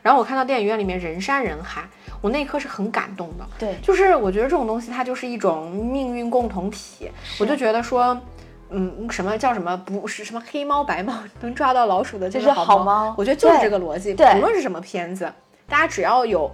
[0.00, 1.82] 然后我看到电影院里面人山人海，
[2.22, 3.76] 我那一刻是很感动的，对。
[3.82, 8.18] 就是我觉得这种东西它就是一种命运共同体，我就觉得说。
[8.72, 13.12] 嗯，什么叫什么不是什么黑猫白猫能抓到老鼠的这是是好好猫。
[13.18, 14.32] 我觉得就是这个逻辑，对。
[14.36, 15.28] 无论是什么片子，
[15.68, 16.48] 大家只要有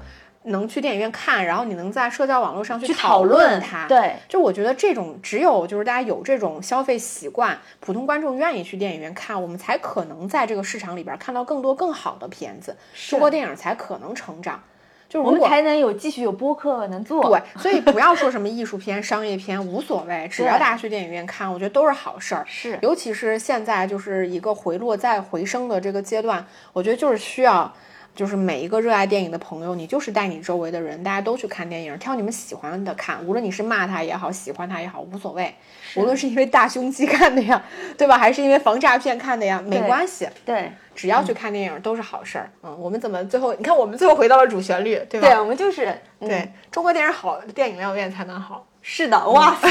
[0.46, 12.76] 能去电影院看，然后你能在社交网络上去去讨讨论它，对，就我觉得这种只有就是大家有这种消费习惯，普通观众愿意去电影院看，我们才可能在这个市场里边看到更多更好的片子，
[13.08, 14.62] 中国电影才可能成长。
[15.08, 17.22] 就是我们才能有继续有播客能做。
[17.30, 22.44] 对，所以不要说什么艺术片、商业片无所谓， 只要大家去电影院看，我觉得都是好事儿。
[22.44, 27.72] 是尤其是现在就是一个回落再回升的这个阶段，我觉得就是需要。
[28.16, 33.22] 就是每一个热爱电影的朋友，你就是带你周围的人，大家都去看电影，挑你们喜欢的看。
[33.26, 35.54] 无论你是骂他也好，喜欢他也好，无所谓。
[35.94, 37.62] 无论是因为大胸肌看的呀，
[37.96, 38.16] 对吧？
[38.16, 42.50] 还是因为防诈骗看的呀，没关系，对只要去看电影都是好事儿。
[42.62, 43.52] 嗯，我们怎么最后？
[43.54, 45.28] 你看，我们最后回到了主旋律，对吧？
[45.28, 45.86] 对，我们就是
[46.20, 48.66] 嗯对，中国电影好，电影疗院才能好。
[48.80, 49.68] 是的，哇塞，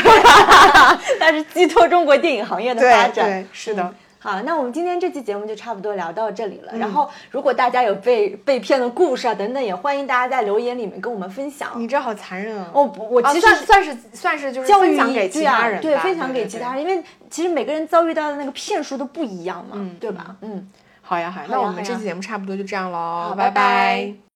[1.20, 3.26] 但是寄托中国电影行业的发展。
[3.26, 3.94] 对，是的。
[4.26, 6.76] 好，那我们今天这期节目就差不多聊到这里了。
[6.80, 11.70] 然后，如果大家有被被骗的故事啊等等，也欢迎大家在留言里面跟我们分享。
[11.76, 12.72] 你这好残忍啊！
[12.74, 16.74] 我，不，我啊其实算算是算是就是分享给其他人，对，分享给其他。
[16.74, 20.36] 人，因为其实每个人遭遇到的那个骗术都不一样嘛，嗯对吧？
[20.42, 20.68] 嗯，
[21.04, 24.26] 好呀好呀，好呀那我们这期节目差不多就这样喽，拜拜